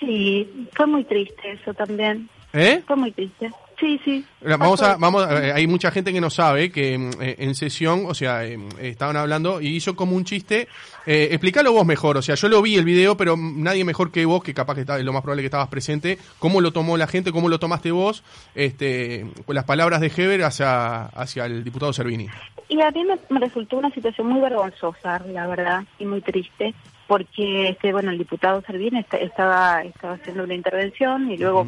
Sí, 0.00 0.68
fue 0.72 0.86
muy 0.86 1.04
triste 1.04 1.52
eso 1.52 1.72
también. 1.74 2.28
¿Eh? 2.52 2.82
Fue 2.86 2.96
muy 2.96 3.10
triste. 3.10 3.50
Sí, 3.78 4.00
sí. 4.04 4.24
Vamos 4.40 4.80
a, 4.82 4.96
vamos, 4.96 5.26
eh, 5.28 5.52
hay 5.52 5.66
mucha 5.66 5.90
gente 5.90 6.12
que 6.12 6.20
no 6.20 6.30
sabe 6.30 6.70
que 6.70 6.96
mm, 6.96 7.10
eh, 7.20 7.36
en 7.38 7.54
sesión, 7.56 8.04
o 8.06 8.14
sea, 8.14 8.44
eh, 8.44 8.56
estaban 8.80 9.16
hablando 9.16 9.60
y 9.60 9.68
hizo 9.68 9.96
como 9.96 10.14
un 10.14 10.24
chiste. 10.24 10.68
Eh, 11.04 11.28
explícalo 11.32 11.72
vos 11.72 11.84
mejor, 11.84 12.16
o 12.16 12.22
sea, 12.22 12.36
yo 12.36 12.48
lo 12.48 12.62
vi 12.62 12.76
el 12.76 12.84
video, 12.84 13.16
pero 13.16 13.36
nadie 13.36 13.84
mejor 13.84 14.12
que 14.12 14.24
vos, 14.24 14.42
que 14.42 14.54
capaz 14.54 14.76
que 14.76 14.82
está, 14.82 14.98
lo 14.98 15.12
más 15.12 15.22
probable 15.22 15.42
que 15.42 15.46
estabas 15.46 15.68
presente, 15.68 16.18
cómo 16.38 16.60
lo 16.60 16.72
tomó 16.72 16.96
la 16.96 17.08
gente, 17.08 17.32
cómo 17.32 17.48
lo 17.48 17.58
tomaste 17.58 17.90
vos, 17.90 18.22
este, 18.54 19.26
con 19.44 19.56
las 19.56 19.64
palabras 19.64 20.00
de 20.00 20.12
Heber 20.16 20.44
hacia, 20.44 21.06
hacia 21.06 21.46
el 21.46 21.64
diputado 21.64 21.92
Servini. 21.92 22.28
Y 22.68 22.80
a 22.80 22.90
mí 22.92 23.04
me 23.28 23.40
resultó 23.40 23.78
una 23.78 23.90
situación 23.90 24.28
muy 24.28 24.40
vergonzosa, 24.40 25.18
la 25.26 25.46
verdad, 25.46 25.84
y 25.98 26.06
muy 26.06 26.20
triste 26.20 26.74
porque 27.14 27.68
este 27.68 27.92
bueno 27.92 28.10
el 28.10 28.18
diputado 28.18 28.60
Servini 28.62 29.06
estaba 29.12 29.84
estaba 29.84 30.14
haciendo 30.14 30.42
una 30.42 30.54
intervención 30.54 31.30
y 31.30 31.38
luego 31.38 31.64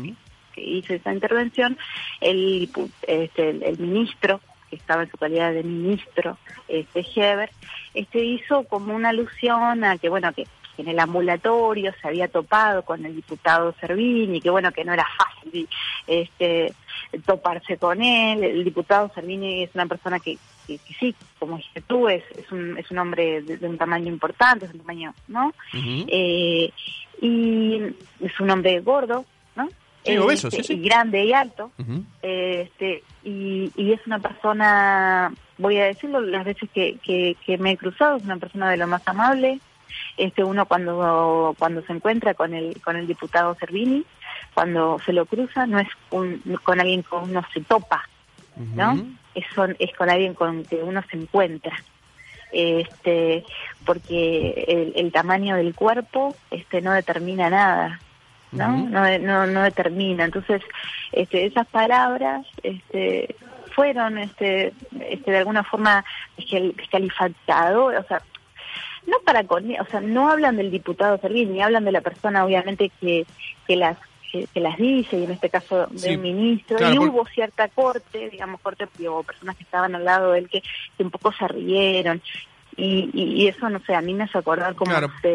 que 0.52 0.60
hizo 0.60 0.92
esa 0.92 1.12
intervención 1.12 1.78
el 2.20 2.68
este 3.06 3.50
el, 3.50 3.78
ministro 3.78 4.40
que 4.68 4.74
estaba 4.74 5.04
en 5.04 5.10
su 5.12 5.16
calidad 5.16 5.52
de 5.52 5.62
ministro 5.62 6.36
este 6.66 7.06
Heber 7.14 7.50
este 7.94 8.24
hizo 8.24 8.64
como 8.64 8.92
una 8.92 9.10
alusión 9.10 9.84
a 9.84 9.96
que 9.98 10.08
bueno 10.08 10.32
que 10.32 10.48
en 10.78 10.88
el 10.88 10.98
ambulatorio 10.98 11.94
se 12.02 12.08
había 12.08 12.26
topado 12.26 12.82
con 12.82 13.06
el 13.06 13.14
diputado 13.14 13.72
Servini, 13.80 14.42
que 14.42 14.50
bueno, 14.50 14.72
que 14.72 14.84
no 14.84 14.92
era 14.92 15.06
fácil 15.16 15.66
este 16.06 16.74
toparse 17.24 17.78
con 17.78 18.02
él. 18.02 18.44
El 18.44 18.62
diputado 18.62 19.10
Servini 19.14 19.62
es 19.62 19.70
una 19.74 19.86
persona 19.86 20.20
que 20.20 20.36
sí, 20.98 21.14
como 21.38 21.56
dijiste 21.56 21.80
tú, 21.82 22.08
es, 22.08 22.22
es, 22.36 22.50
un, 22.52 22.76
es 22.78 22.90
un 22.90 22.98
hombre 22.98 23.42
de, 23.42 23.66
un 23.66 23.78
tamaño 23.78 24.08
importante, 24.08 24.66
es 24.66 24.72
un 24.72 24.80
tamaño, 24.80 25.14
¿no? 25.28 25.52
eh, 25.72 26.70
y 27.20 27.80
es 28.20 28.40
un 28.40 28.50
hombre 28.50 28.80
gordo, 28.80 29.24
¿no? 29.54 29.68
Sí, 30.04 30.16
obeso, 30.18 30.50
sí, 30.50 30.58
este, 30.60 30.74
Y 30.74 30.80
grande 30.82 31.24
y 31.24 31.32
alto. 31.32 31.72
este, 32.22 33.02
y, 33.24 33.72
y 33.74 33.92
es 33.92 34.00
una 34.06 34.18
persona, 34.18 35.32
voy 35.58 35.78
a 35.78 35.86
decirlo 35.86 36.20
las 36.20 36.44
veces 36.44 36.68
que, 36.72 36.98
que, 37.02 37.36
que 37.44 37.58
me 37.58 37.72
he 37.72 37.76
cruzado, 37.76 38.16
es 38.16 38.24
una 38.24 38.36
persona 38.36 38.70
de 38.70 38.76
lo 38.76 38.86
más 38.86 39.02
amable, 39.06 39.60
este 40.16 40.44
uno 40.44 40.66
cuando 40.66 41.54
cuando 41.58 41.82
se 41.82 41.92
encuentra 41.92 42.34
con 42.34 42.54
el 42.54 42.80
con 42.82 42.96
el 42.96 43.06
diputado 43.06 43.54
Servini 43.54 44.04
cuando 44.54 44.98
se 45.04 45.12
lo 45.12 45.26
cruza 45.26 45.66
no 45.66 45.78
es 45.78 45.88
un, 46.10 46.42
con 46.62 46.80
alguien 46.80 47.02
con 47.02 47.30
uno 47.30 47.42
se 47.52 47.60
topa 47.62 48.08
no 48.74 49.06
es, 49.36 49.44
es 49.78 49.96
con 49.96 50.10
alguien 50.10 50.34
con 50.34 50.64
que 50.64 50.76
uno 50.76 51.02
se 51.10 51.16
encuentra 51.16 51.76
este 52.52 53.44
porque 53.84 54.64
el, 54.66 54.92
el 54.96 55.12
tamaño 55.12 55.56
del 55.56 55.74
cuerpo 55.74 56.34
este 56.50 56.80
no 56.80 56.92
determina 56.92 57.50
nada 57.50 58.00
¿no? 58.52 58.88
no, 58.88 59.18
no, 59.18 59.46
no 59.46 59.62
determina. 59.62 60.24
Entonces, 60.24 60.62
este, 61.12 61.46
esas 61.46 61.66
palabras 61.66 62.46
este, 62.62 63.34
fueron 63.74 64.18
este, 64.18 64.72
este, 65.00 65.30
de 65.30 65.38
alguna 65.38 65.64
forma 65.64 66.04
descalificadoras, 66.36 68.04
o 68.04 68.08
sea, 68.08 68.22
no 69.06 69.18
para 69.20 69.44
con, 69.44 69.70
o 69.70 69.86
sea, 69.86 70.00
no 70.00 70.30
hablan 70.30 70.56
del 70.56 70.70
diputado 70.70 71.18
Servini, 71.18 71.52
ni 71.52 71.62
hablan 71.62 71.84
de 71.84 71.92
la 71.92 72.00
persona 72.00 72.44
obviamente 72.44 72.90
que, 73.00 73.24
que 73.66 73.76
las 73.76 73.96
que, 74.52 74.60
las 74.60 74.76
dice, 74.76 75.18
y 75.18 75.24
en 75.24 75.32
este 75.32 75.50
caso 75.50 75.86
del 75.86 76.18
ministro, 76.18 76.76
y 76.92 76.98
hubo 76.98 77.26
cierta 77.26 77.68
corte, 77.68 78.30
digamos 78.30 78.60
corte, 78.60 78.86
hubo 79.00 79.22
personas 79.22 79.56
que 79.56 79.64
estaban 79.64 79.94
al 79.94 80.04
lado 80.04 80.32
de 80.32 80.40
él 80.40 80.48
que, 80.48 80.62
un 80.98 81.10
poco 81.10 81.32
se 81.32 81.46
rieron, 81.48 82.20
y, 82.76 83.10
y, 83.14 83.48
eso, 83.48 83.70
no 83.70 83.80
sé, 83.80 83.94
a 83.94 84.02
mí 84.02 84.12
me 84.12 84.24
hace 84.24 84.36
acordar 84.36 84.74
como, 84.74 84.92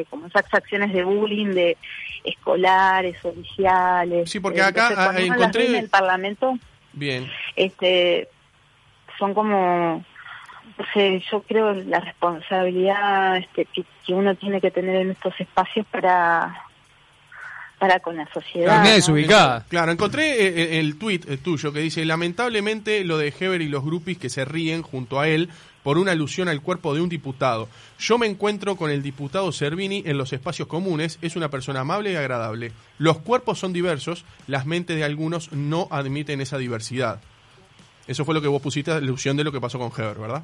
como 0.09 0.27
esas 0.27 0.53
acciones 0.53 0.93
de 0.93 1.03
bullying 1.03 1.47
de 1.47 1.75
escolares, 2.23 3.17
oficiales. 3.25 4.29
Sí, 4.29 4.39
porque 4.39 4.61
acá 4.61 5.11
encontré... 5.17 5.69
En 5.69 5.75
el 5.75 5.89
Parlamento, 5.89 6.59
bien. 6.93 7.31
este 7.55 8.29
son 9.17 9.33
como 9.33 10.03
yo 11.31 11.41
creo 11.43 11.73
la 11.73 11.99
responsabilidad 11.99 13.37
este, 13.37 13.65
que, 13.65 13.85
uno 14.13 14.35
tiene 14.35 14.59
que 14.59 14.71
tener 14.71 14.95
en 14.97 15.11
estos 15.11 15.39
espacios 15.39 15.85
para 15.87 16.65
para 17.81 17.99
con 17.99 18.15
la 18.15 18.31
sociedad. 18.31 18.83
desubicada. 18.83 19.65
Claro, 19.67 19.91
encontré 19.91 20.33
eh, 20.33 20.53
eh, 20.55 20.79
el, 20.79 20.99
tuit 20.99 21.27
eh, 21.27 21.37
tuyo 21.37 21.73
que 21.73 21.79
dice, 21.79 22.05
lamentablemente 22.05 23.03
lo 23.03 23.17
de 23.17 23.33
Heber 23.39 23.59
y 23.59 23.69
los 23.69 23.83
grupis 23.83 24.19
que 24.19 24.29
se 24.29 24.45
ríen 24.45 24.83
junto 24.83 25.19
a 25.19 25.27
él 25.27 25.49
por 25.81 25.97
una 25.97 26.11
alusión 26.11 26.47
al 26.47 26.61
cuerpo 26.61 26.93
de 26.93 27.01
un 27.01 27.09
diputado. 27.09 27.69
Yo 27.97 28.19
me 28.19 28.27
encuentro 28.27 28.75
con 28.75 28.91
el 28.91 29.01
diputado 29.01 29.51
Servini 29.51 30.03
en 30.05 30.19
los 30.19 30.31
espacios 30.31 30.67
comunes, 30.67 31.17
es 31.23 31.35
una 31.35 31.49
persona 31.49 31.79
amable 31.79 32.11
y 32.11 32.15
agradable. 32.15 32.71
Los 32.99 33.17
cuerpos 33.17 33.57
son 33.57 33.73
diversos, 33.73 34.25
las 34.45 34.67
mentes 34.67 34.95
de 34.95 35.03
algunos 35.03 35.51
no 35.51 35.87
admiten 35.89 36.39
esa 36.39 36.59
diversidad. 36.59 37.19
Eso 38.05 38.25
fue 38.25 38.35
lo 38.35 38.43
que 38.43 38.47
vos 38.47 38.61
pusiste, 38.61 38.91
alusión 38.91 39.37
de 39.37 39.43
lo 39.43 39.51
que 39.51 39.59
pasó 39.59 39.79
con 39.79 39.91
Heber, 39.91 40.19
¿verdad? 40.19 40.43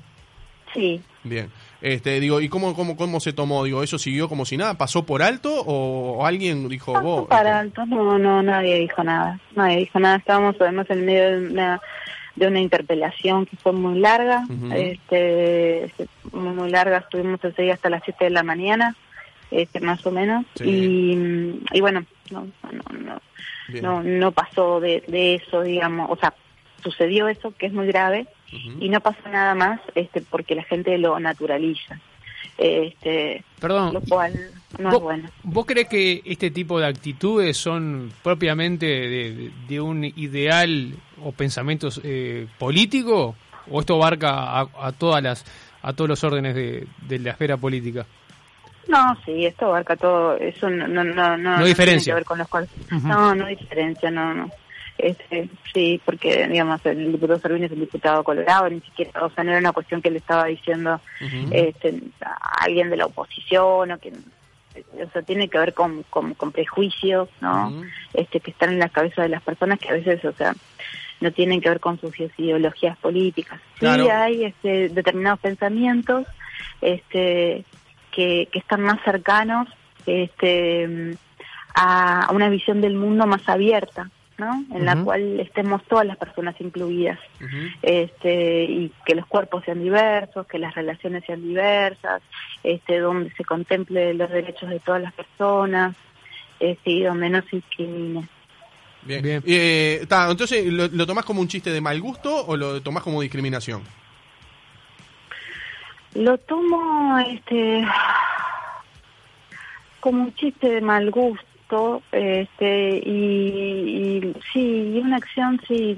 Sí. 0.74 1.00
Bien. 1.24 1.52
Este, 1.82 2.20
digo, 2.20 2.42
¿y 2.42 2.50
cómo, 2.50 2.74
cómo, 2.76 2.98
cómo 2.98 3.20
se 3.20 3.34
tomó? 3.34 3.64
Digo, 3.64 3.84
¿eso 3.84 4.00
siguió 4.00 4.28
como 4.28 4.46
si 4.46 4.58
nada? 4.58 4.76
¿Pasó 4.76 5.06
por 5.06 5.22
alto 5.22 5.64
o, 5.66 6.26
alguien 6.26 6.68
dijo 6.70 6.94
Pasó 6.94 7.06
vos? 7.06 7.28
Por 7.28 7.38
este? 7.38 7.50
alto, 7.50 7.86
no, 7.86 8.18
no, 8.18 8.42
nadie 8.42 8.80
dijo 8.80 9.04
nada. 9.04 9.40
Nadie 9.56 9.78
dijo 9.78 10.00
nada. 10.00 10.18
Estábamos 10.18 10.56
además 10.60 10.90
en 10.90 11.06
medio 11.06 11.40
de 11.40 11.52
una, 11.52 11.82
de 12.36 12.48
una 12.48 12.60
interpelación 12.60 13.46
que 13.46 13.58
fue 13.58 13.74
muy 13.74 14.00
larga, 14.00 14.44
este, 14.74 15.86
este, 15.86 16.08
muy, 16.32 16.54
muy 16.56 16.70
larga. 16.72 16.98
Estuvimos 16.98 17.44
ese 17.44 17.72
hasta 17.72 17.90
las 17.90 18.02
7 18.06 18.26
de 18.26 18.32
la 18.32 18.44
mañana, 18.44 18.96
este, 19.52 19.80
más 19.80 20.04
o 20.06 20.12
menos. 20.12 20.46
Y, 20.64 21.62
y 21.72 21.82
bueno, 21.82 22.06
no, 22.32 22.48
no, 22.72 23.00
no, 23.00 23.22
no, 23.82 24.04
no 24.04 24.32
pasó 24.32 24.80
de, 24.80 25.04
de 25.08 25.36
eso, 25.36 25.62
digamos. 25.62 26.10
O 26.10 26.16
sea, 26.16 26.34
sucedió 26.82 27.28
eso, 27.28 27.54
que 27.56 27.68
es 27.68 27.74
muy 27.74 27.86
grave 27.86 28.28
y 28.52 28.90
no 28.90 29.00
pasa 29.02 29.30
nada 29.30 29.56
más 29.56 29.82
este 29.96 30.22
porque 30.22 30.56
la 30.56 30.64
gente 30.64 30.98
lo 30.98 31.20
naturaliza. 31.20 32.00
Este, 32.58 33.44
Perdón, 33.60 33.94
lo 33.94 34.02
cual 34.02 34.34
no 34.80 34.92
es 34.92 35.00
bueno. 35.00 35.30
¿Vos 35.44 35.66
crees 35.66 35.88
que 35.88 36.22
este 36.26 36.50
tipo 36.50 36.80
de 36.80 36.88
actitudes 36.88 37.56
son 37.56 38.12
propiamente 38.24 38.86
de, 39.68 39.82
un 39.82 40.04
ideal 40.04 40.94
o 41.24 41.32
pensamiento 41.32 41.90
eh, 42.04 42.48
político 42.58 43.36
o 43.70 43.80
esto 43.80 43.96
abarca 43.96 44.60
a, 44.60 44.92
todas 44.94 45.22
las 45.22 45.46
a 45.84 45.94
todos 45.94 46.10
los 46.10 46.24
órdenes 46.24 46.56
de, 46.56 47.20
la 47.20 47.32
esfera 47.32 47.58
política? 47.58 48.06
No, 48.88 49.16
sí, 49.26 49.46
esto 49.46 49.66
abarca 49.66 49.96
todo, 49.96 50.38
eso 50.38 50.70
no 50.70 50.88
no 50.88 51.04
no 51.04 51.38
no, 51.38 51.66
diferencia. 51.66 52.16
ver 52.16 52.26
con 52.26 52.40
los 52.40 52.48
No, 53.04 53.36
no 53.36 53.46
diferencia, 53.48 54.10
no, 54.10 54.34
no. 54.34 54.50
Este, 54.98 55.50
sí, 55.74 56.02
porque 56.04 56.48
digamos 56.48 56.84
el 56.86 57.12
diputado 57.12 57.40
Servini 57.40 57.66
es 57.66 57.72
un 57.72 57.82
diputado 57.82 58.24
colorado, 58.24 58.70
ni 58.70 58.82
siquiera, 58.82 59.26
o 59.26 59.30
sea, 59.30 59.44
no 59.44 59.52
era 59.52 59.60
una 59.60 59.72
cuestión 59.72 60.02
que 60.02 60.10
le 60.10 60.18
estaba 60.18 60.46
diciendo 60.46 61.00
este, 61.52 62.02
a 62.22 62.64
alguien 62.64 62.90
de 62.90 62.98
la 62.98 63.06
oposición 63.06 63.92
o 63.92 64.00
que 64.00 64.12
o 64.12 65.10
sea, 65.12 65.22
tiene 65.22 65.50
que 65.50 65.58
ver 65.58 65.74
con, 65.74 66.04
con, 66.10 66.52
prejuicios, 66.52 67.30
¿no? 67.42 67.84
Este 68.14 68.40
que 68.40 68.52
están 68.52 68.70
en 68.70 68.80
la 68.80 68.90
cabeza 68.90 69.24
de 69.24 69.30
las 69.30 69.42
personas 69.42 69.80
que 69.80 69.90
a 69.90 69.94
veces, 69.94 70.24
o 70.24 70.32
sea, 70.34 70.54
no 71.20 71.32
tienen 71.32 71.62
que 71.62 71.70
ver 71.70 71.80
con 71.80 72.00
sus 72.00 72.14
ideologías 72.38 72.98
políticas. 72.98 73.60
Sí 73.80 73.86
hay 73.86 74.46
este, 74.46 74.90
determinados 74.90 75.40
pensamientos 75.40 76.28
este 76.82 77.66
que, 78.12 78.48
que 78.52 78.60
están 78.60 78.82
más 78.82 79.02
cercanos 79.04 79.68
este 80.06 81.18
a 81.76 82.30
una 82.34 82.50
visión 82.50 82.82
del 82.82 82.96
mundo 82.96 83.28
más 83.28 83.48
abierta, 83.48 84.10
¿no? 84.38 84.64
En 84.72 84.86
la 84.86 85.04
cual 85.04 85.40
estemos 85.40 85.84
todas 85.86 86.06
las 86.06 86.18
personas 86.18 86.56
incluidas, 86.60 87.20
este, 87.82 88.66
y 88.66 88.92
que 89.06 89.16
los 89.16 89.26
cuerpos 89.26 89.64
sean 89.66 89.82
diversos, 89.82 90.46
que 90.46 90.60
las 90.60 90.76
relaciones 90.76 91.24
sean 91.26 91.42
diversas, 91.42 92.22
este, 92.64 93.00
donde 93.00 93.32
se 93.32 93.44
contemple 93.44 94.14
los 94.14 94.30
derechos 94.30 94.70
de 94.70 94.80
todas 94.80 95.02
las 95.02 95.14
personas, 95.14 95.96
este, 96.60 96.92
y 96.92 97.04
donde 97.04 97.30
no 97.30 97.42
se 97.50 97.58
discrimine. 97.58 98.28
Bien. 99.02 99.22
Bien. 99.24 99.44
Eh, 99.46 100.02
entonces, 100.02 100.66
¿lo, 100.72 100.88
¿lo 100.88 101.08
tomás 101.08 101.26
como 101.26 101.42
un 101.42 101.48
chiste 101.48 101.72
de 101.72 101.82
mal 101.82 102.00
gusto 102.00 102.46
o 102.46 102.56
lo 102.56 102.82
tomás 102.82 103.04
como 103.04 103.22
discriminación? 103.22 103.82
Lo 106.14 106.38
tomo, 106.38 107.18
este, 107.20 107.86
como 110.00 110.24
un 110.24 110.36
chiste 110.36 110.70
de 110.70 110.82
mal 110.82 111.10
gusto 111.10 111.57
este 112.12 113.02
y, 113.06 114.22
y 114.22 114.34
sí, 114.54 115.02
una 115.04 115.18
acción 115.18 115.60
sí 115.68 115.96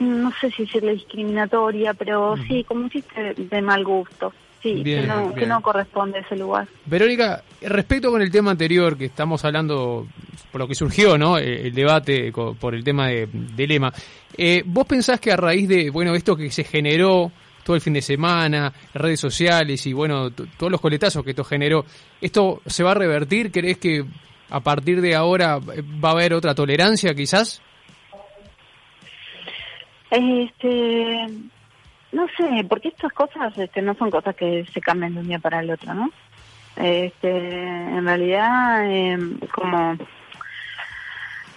no 0.00 0.32
sé 0.40 0.50
si 0.50 0.62
es 0.62 0.82
discriminatoria, 0.82 1.94
pero 1.94 2.36
sí, 2.46 2.64
como 2.64 2.82
un 2.82 2.90
chiste 2.90 3.34
de 3.34 3.62
mal 3.62 3.84
gusto. 3.84 4.32
Sí, 4.62 4.82
que, 4.82 5.06
no, 5.46 5.62
corresponde 5.62 6.18
a 6.18 6.20
ese 6.22 6.36
lugar. 6.36 6.66
Verónica, 6.86 7.44
respecto 7.62 8.10
con 8.10 8.20
el 8.22 8.30
tema 8.30 8.50
anterior 8.50 8.98
que 8.98 9.04
estamos 9.04 9.44
hablando, 9.44 10.08
por 10.50 10.60
lo 10.60 10.66
que 10.66 10.74
surgió, 10.74 11.16
¿no? 11.16 11.38
El, 11.38 11.72
debate 11.72 12.32
por 12.32 12.74
el 12.74 12.82
tema 12.82 13.06
de, 13.06 13.66
lema. 13.68 13.92
Eh, 14.36 14.64
¿Vos 14.66 14.84
pensás 14.86 15.20
que 15.20 15.30
a 15.30 15.36
raíz 15.36 15.68
de, 15.68 15.90
bueno, 15.90 16.14
esto 16.16 16.36
que 16.36 16.50
se 16.50 16.64
generó 16.64 17.30
todo 17.68 17.76
el 17.76 17.82
fin 17.82 17.92
de 17.92 18.00
semana, 18.00 18.72
redes 18.94 19.20
sociales 19.20 19.86
y 19.86 19.92
bueno, 19.92 20.30
todos 20.30 20.72
los 20.72 20.80
coletazos 20.80 21.22
que 21.22 21.32
esto 21.32 21.44
generó. 21.44 21.84
¿Esto 22.18 22.62
se 22.64 22.82
va 22.82 22.92
a 22.92 22.94
revertir? 22.94 23.52
¿Crees 23.52 23.76
que 23.76 24.06
a 24.48 24.60
partir 24.60 25.02
de 25.02 25.14
ahora 25.14 25.58
va 25.58 26.08
a 26.08 26.12
haber 26.12 26.32
otra 26.32 26.54
tolerancia 26.54 27.14
quizás? 27.14 27.60
Este, 30.10 31.26
no 32.12 32.26
sé, 32.38 32.64
porque 32.66 32.88
estas 32.88 33.12
cosas 33.12 33.52
este, 33.58 33.82
no 33.82 33.92
son 33.96 34.10
cosas 34.10 34.34
que 34.34 34.64
se 34.72 34.80
cambian 34.80 35.12
de 35.12 35.20
un 35.20 35.28
día 35.28 35.38
para 35.38 35.60
el 35.60 35.70
otro, 35.70 35.92
¿no? 35.92 36.10
Este, 36.74 37.28
en 37.28 38.02
realidad, 38.02 38.90
eh, 38.90 39.18
como 39.52 39.94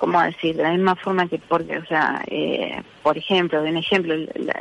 ¿cómo 0.02 0.20
decir? 0.20 0.56
De 0.56 0.64
la 0.64 0.72
misma 0.72 0.96
forma 0.96 1.28
que, 1.28 1.38
porque, 1.38 1.78
o 1.78 1.86
sea, 1.86 2.24
eh, 2.26 2.82
por 3.04 3.20
ejemplo, 3.20 3.62
de 3.62 3.70
un 3.70 3.78
ejemplo, 3.78 4.16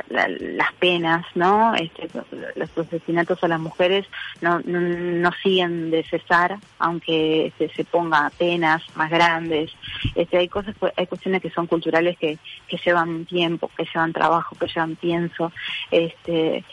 las 0.07 0.73
penas, 0.73 1.25
¿no? 1.33 1.73
Este, 1.73 2.07
los 2.55 2.77
asesinatos 2.77 3.43
a 3.43 3.47
las 3.47 3.59
mujeres 3.59 4.05
no, 4.39 4.59
no, 4.59 5.31
siguen 5.41 5.89
de 5.89 6.03
cesar, 6.03 6.59
aunque 6.77 7.47
este, 7.47 7.69
se 7.69 7.83
ponga 7.85 8.31
penas 8.37 8.83
más 8.93 9.09
grandes. 9.09 9.71
Este, 10.13 10.37
hay 10.37 10.47
cosas, 10.47 10.75
hay 10.95 11.07
cuestiones 11.07 11.41
que 11.41 11.49
son 11.49 11.65
culturales 11.65 12.19
que, 12.19 12.37
que 12.67 12.77
llevan 12.77 13.25
tiempo, 13.25 13.71
que 13.75 13.85
llevan 13.91 14.13
trabajo, 14.13 14.55
que 14.59 14.67
llevan 14.67 14.95
pienso. 14.95 15.51
Este, 15.89 16.63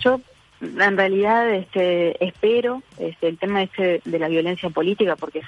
yo 0.00 0.20
en 0.60 0.98
realidad 0.98 1.48
este, 1.48 2.22
espero 2.22 2.82
este, 2.98 3.28
el 3.28 3.38
tema 3.38 3.62
este 3.62 4.02
de 4.04 4.18
la 4.18 4.28
violencia 4.28 4.68
política, 4.68 5.16
porque 5.16 5.40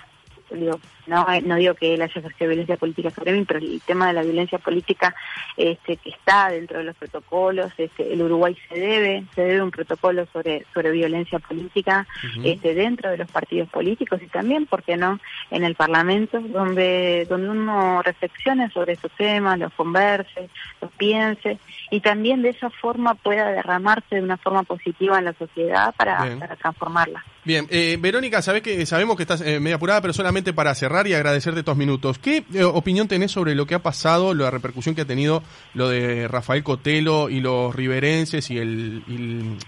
digo, 0.60 0.80
no, 1.06 1.26
no 1.44 1.56
digo 1.56 1.74
que 1.74 1.94
él 1.94 2.02
haya 2.02 2.20
ejercido 2.20 2.48
violencia 2.48 2.76
política 2.76 3.10
sobre 3.10 3.32
mí, 3.32 3.44
pero 3.44 3.60
el 3.60 3.80
tema 3.82 4.08
de 4.08 4.14
la 4.14 4.22
violencia 4.22 4.58
política 4.58 5.14
este, 5.56 5.96
que 5.96 6.10
está 6.10 6.50
dentro 6.50 6.78
de 6.78 6.84
los 6.84 6.96
protocolos, 6.96 7.72
este, 7.76 8.12
el 8.12 8.22
Uruguay 8.22 8.56
se 8.68 8.78
debe, 8.78 9.24
se 9.34 9.42
debe 9.42 9.62
un 9.62 9.70
protocolo 9.70 10.26
sobre, 10.32 10.64
sobre 10.72 10.90
violencia 10.90 11.38
política 11.38 12.06
este, 12.42 12.74
dentro 12.74 13.10
de 13.10 13.18
los 13.18 13.30
partidos 13.30 13.68
políticos 13.68 14.20
y 14.22 14.26
también, 14.28 14.66
¿por 14.66 14.82
qué 14.82 14.96
no?, 14.96 15.20
en 15.50 15.64
el 15.64 15.74
Parlamento, 15.74 16.40
donde, 16.40 17.26
donde 17.28 17.50
uno 17.50 18.02
reflexione 18.02 18.70
sobre 18.70 18.94
esos 18.94 19.12
temas, 19.12 19.58
los 19.58 19.72
converse, 19.74 20.48
los 20.80 20.90
piense 20.92 21.58
y 21.90 22.00
también 22.00 22.42
de 22.42 22.50
esa 22.50 22.70
forma 22.70 23.14
pueda 23.14 23.50
derramarse 23.50 24.16
de 24.16 24.22
una 24.22 24.36
forma 24.36 24.62
positiva 24.62 25.18
en 25.18 25.26
la 25.26 25.32
sociedad 25.34 25.94
para, 25.96 26.38
para 26.38 26.56
transformarla. 26.56 27.24
Bien, 27.44 27.66
eh, 27.68 27.98
Verónica, 28.00 28.40
sabes 28.40 28.62
que 28.62 28.86
sabemos 28.86 29.16
que 29.16 29.24
estás 29.24 29.42
eh, 29.42 29.60
media 29.60 29.76
apurada, 29.76 30.00
pero 30.00 30.14
solamente 30.14 30.54
para 30.54 30.74
cerrar 30.74 31.06
y 31.06 31.12
agradecerte 31.12 31.60
estos 31.60 31.76
minutos. 31.76 32.18
¿Qué 32.18 32.42
eh, 32.54 32.64
opinión 32.64 33.06
tenés 33.06 33.32
sobre 33.32 33.54
lo 33.54 33.66
que 33.66 33.74
ha 33.74 33.80
pasado, 33.80 34.32
la 34.32 34.50
repercusión 34.50 34.94
que 34.94 35.02
ha 35.02 35.06
tenido 35.06 35.42
lo 35.74 35.90
de 35.90 36.26
Rafael 36.26 36.64
Cotelo 36.64 37.28
y 37.28 37.40
los 37.40 37.74
riverenses 37.74 38.50
y, 38.50 38.56
el, 38.56 39.58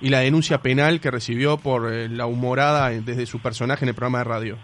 y, 0.00 0.08
la 0.08 0.20
denuncia 0.20 0.62
penal 0.62 0.98
que 0.98 1.10
recibió 1.10 1.58
por 1.58 1.90
la 1.90 2.24
humorada 2.24 2.88
desde 2.88 3.26
su 3.26 3.38
personaje 3.40 3.84
en 3.84 3.90
el 3.90 3.94
programa 3.94 4.18
de 4.18 4.24
radio? 4.24 4.58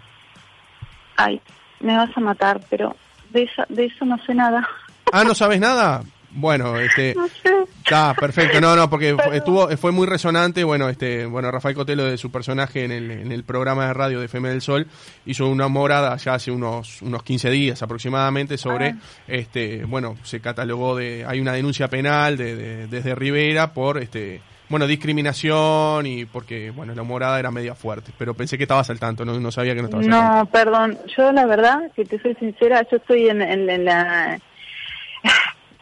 Ay, 1.17 1.39
me 1.79 1.95
vas 1.95 2.09
a 2.17 2.21
matar, 2.21 2.59
pero 2.71 2.95
de 3.29 3.43
eso, 3.43 3.63
de 3.69 3.85
eso 3.85 4.03
no 4.03 4.17
sé 4.25 4.33
nada. 4.33 4.67
Ah, 5.11 5.23
¿no 5.23 5.35
sabes 5.35 5.59
nada? 5.59 6.01
Bueno, 6.31 6.79
este, 6.79 7.13
está 7.83 8.13
perfecto, 8.13 8.61
no, 8.61 8.75
no, 8.75 8.89
porque 8.89 9.15
estuvo, 9.33 9.67
fue 9.77 9.91
muy 9.91 10.07
resonante, 10.07 10.63
bueno, 10.63 10.89
este, 10.89 11.25
bueno, 11.25 11.51
Rafael 11.51 11.75
Cotelo 11.75 12.05
de 12.05 12.17
su 12.17 12.31
personaje 12.31 12.85
en 12.85 12.91
el, 12.91 13.11
en 13.11 13.31
el 13.31 13.43
programa 13.43 13.87
de 13.87 13.93
radio 13.93 14.19
de 14.19 14.25
FM 14.25 14.49
del 14.49 14.61
Sol 14.61 14.87
hizo 15.25 15.47
una 15.47 15.67
morada 15.67 16.15
ya 16.17 16.33
hace 16.35 16.51
unos, 16.51 17.01
unos 17.01 17.23
15 17.23 17.49
días 17.49 17.83
aproximadamente 17.83 18.57
sobre, 18.57 18.89
ah. 18.89 18.97
este, 19.27 19.83
bueno, 19.85 20.15
se 20.23 20.39
catalogó 20.39 20.95
de, 20.95 21.25
hay 21.27 21.39
una 21.39 21.53
denuncia 21.53 21.89
penal 21.89 22.37
de, 22.37 22.87
desde 22.87 23.15
Rivera 23.15 23.73
por, 23.73 23.97
este, 23.97 24.41
bueno, 24.69 24.87
discriminación 24.87 26.05
y 26.05 26.25
porque, 26.25 26.71
bueno, 26.71 26.95
la 26.95 27.03
morada 27.03 27.37
era 27.37 27.51
media 27.51 27.75
fuerte, 27.75 28.11
pero 28.17 28.33
pensé 28.33 28.57
que 28.57 28.63
estabas 28.63 28.89
al 28.89 28.99
tanto, 28.99 29.25
no, 29.25 29.39
no 29.39 29.51
sabía 29.51 29.75
que 29.75 29.81
no 29.81 29.87
estabas 29.87 30.07
no, 30.07 30.17
al 30.17 30.47
tanto. 30.47 30.51
Perdón, 30.51 30.97
yo 31.15 31.31
la 31.33 31.45
verdad, 31.45 31.91
si 31.95 32.05
te 32.05 32.19
soy 32.21 32.33
sincera, 32.35 32.87
yo 32.89 32.97
estoy 32.97 33.27
en, 33.27 33.41
en 33.41 33.85
la 33.85 34.39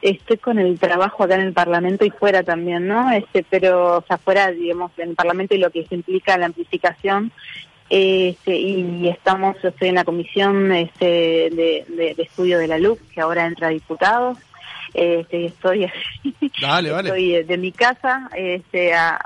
estoy 0.02 0.38
con 0.38 0.60
el 0.60 0.80
trabajo 0.80 1.24
acá 1.24 1.36
en 1.36 1.42
el 1.42 1.54
Parlamento 1.54 2.06
y 2.06 2.10
fuera 2.10 2.44
también, 2.44 2.88
¿no? 2.88 3.12
Este, 3.12 3.46
pero, 3.48 3.98
o 3.98 4.02
sea, 4.02 4.18
fuera, 4.18 4.52
digamos, 4.52 4.92
en 4.98 5.10
el 5.10 5.16
Parlamento 5.16 5.56
y 5.56 5.60
lo 5.60 5.70
que 5.70 5.86
implica 5.90 6.38
la 6.38 6.48
amplificación. 6.48 7.32
Este, 7.90 8.56
y 8.56 9.10
estamos, 9.10 9.58
yo 9.62 9.70
estoy 9.70 9.90
en 9.90 9.96
la 9.96 10.06
comisión 10.06 10.72
este, 10.72 11.50
de, 11.52 12.16
estudio 12.18 12.58
de 12.58 12.68
la 12.68 12.78
LUC, 12.78 13.00
que 13.14 13.22
ahora 13.22 13.46
entra 13.46 13.68
a 13.68 13.72
diputados. 13.72 14.38
Este, 14.94 15.46
estoy, 15.46 15.90
estoy 16.42 17.44
de, 17.44 17.58
mi 17.58 17.72
casa 17.72 18.30
este, 18.36 18.94
a, 18.94 19.20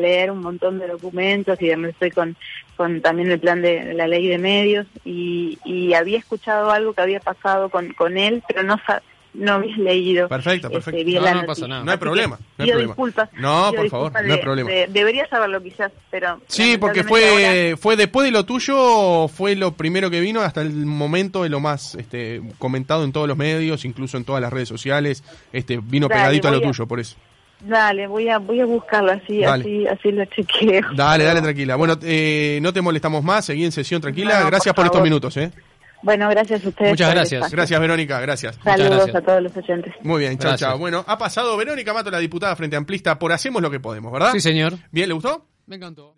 leer 0.00 0.30
un 0.30 0.40
montón 0.40 0.78
de 0.78 0.88
documentos 0.88 1.60
y 1.62 1.68
además 1.68 1.90
estoy 1.90 2.10
con, 2.10 2.36
con 2.76 3.00
también 3.00 3.30
el 3.30 3.40
plan 3.40 3.62
de 3.62 3.94
la 3.94 4.06
ley 4.06 4.26
de 4.26 4.36
medios 4.36 4.86
y, 5.04 5.58
y 5.64 5.94
había 5.94 6.18
escuchado 6.18 6.70
algo 6.70 6.92
que 6.92 7.00
había 7.00 7.20
pasado 7.20 7.70
con, 7.70 7.92
con 7.94 8.18
él, 8.18 8.42
pero 8.46 8.62
no 8.62 8.78
no 9.36 9.52
había 9.54 9.76
leído. 9.76 10.28
Perfecto, 10.28 10.68
este, 10.68 10.92
perfecto. 10.92 11.20
no, 11.20 11.34
no 11.34 11.46
pasa 11.46 11.68
nada. 11.68 11.84
No 11.84 11.90
hay 11.90 11.98
problema. 11.98 12.38
No 12.58 12.64
hay 12.64 12.70
problema. 12.70 12.92
Disculpas, 12.92 13.28
no, 13.34 13.72
por 13.74 13.88
favor, 13.88 14.12
no 14.24 14.34
hay 14.34 14.40
problema. 14.40 14.70
debería 14.88 15.28
saberlo 15.28 15.62
quizás, 15.62 15.92
pero... 16.10 16.40
Sí, 16.46 16.76
porque 16.78 17.04
fue 17.04 17.76
fue 17.78 17.96
después 17.96 18.24
de 18.24 18.30
lo 18.30 18.44
tuyo, 18.44 19.28
fue 19.28 19.56
lo 19.56 19.72
primero 19.72 20.10
que 20.10 20.20
vino 20.20 20.40
hasta 20.40 20.62
el 20.62 20.86
momento 20.86 21.42
de 21.42 21.48
lo 21.48 21.60
más 21.60 21.94
este, 21.94 22.42
comentado 22.58 23.04
en 23.04 23.12
todos 23.12 23.28
los 23.28 23.36
medios, 23.36 23.84
incluso 23.84 24.16
en 24.16 24.24
todas 24.24 24.40
las 24.40 24.52
redes 24.52 24.68
sociales. 24.68 25.22
este 25.52 25.80
Vino 25.82 26.08
pegadito 26.08 26.48
a 26.48 26.50
lo 26.50 26.60
tuyo, 26.60 26.86
por 26.86 27.00
eso. 27.00 27.16
Dale, 27.60 28.06
voy 28.06 28.28
a 28.28 28.38
voy 28.38 28.60
a 28.60 28.66
buscarlo 28.66 29.12
así, 29.12 29.42
así 29.42 29.86
así 29.86 30.12
lo 30.12 30.24
chequeo. 30.26 30.82
Dale, 30.94 31.24
dale, 31.24 31.40
tranquila. 31.42 31.76
Bueno, 31.76 31.96
eh, 32.02 32.58
no 32.60 32.72
te 32.72 32.82
molestamos 32.82 33.24
más, 33.24 33.46
seguí 33.46 33.64
en 33.64 33.72
sesión 33.72 34.00
tranquila. 34.00 34.44
Gracias 34.44 34.74
por, 34.74 34.84
por 34.84 34.86
estos 34.86 35.02
minutos, 35.02 35.36
¿eh? 35.38 35.50
Bueno, 36.06 36.28
gracias 36.30 36.64
a 36.64 36.68
ustedes. 36.68 36.92
Muchas 36.92 37.12
gracias. 37.12 37.50
Gracias, 37.50 37.80
Verónica, 37.80 38.20
gracias. 38.20 38.56
Saludos 38.62 39.12
a 39.12 39.20
todos 39.20 39.42
los 39.42 39.56
oyentes. 39.56 39.92
Muy 40.02 40.20
bien, 40.20 40.38
chao, 40.38 40.56
chao. 40.56 40.78
Bueno, 40.78 41.04
ha 41.04 41.18
pasado 41.18 41.56
Verónica 41.56 41.92
Mato, 41.92 42.12
la 42.12 42.20
diputada 42.20 42.54
Frente 42.54 42.76
Amplista, 42.76 43.18
por 43.18 43.32
Hacemos 43.32 43.60
lo 43.60 43.72
que 43.72 43.80
podemos, 43.80 44.12
¿verdad? 44.12 44.30
Sí, 44.30 44.38
señor. 44.38 44.74
Bien, 44.92 45.08
¿le 45.08 45.14
gustó? 45.14 45.48
Me 45.66 45.74
encantó. 45.74 46.16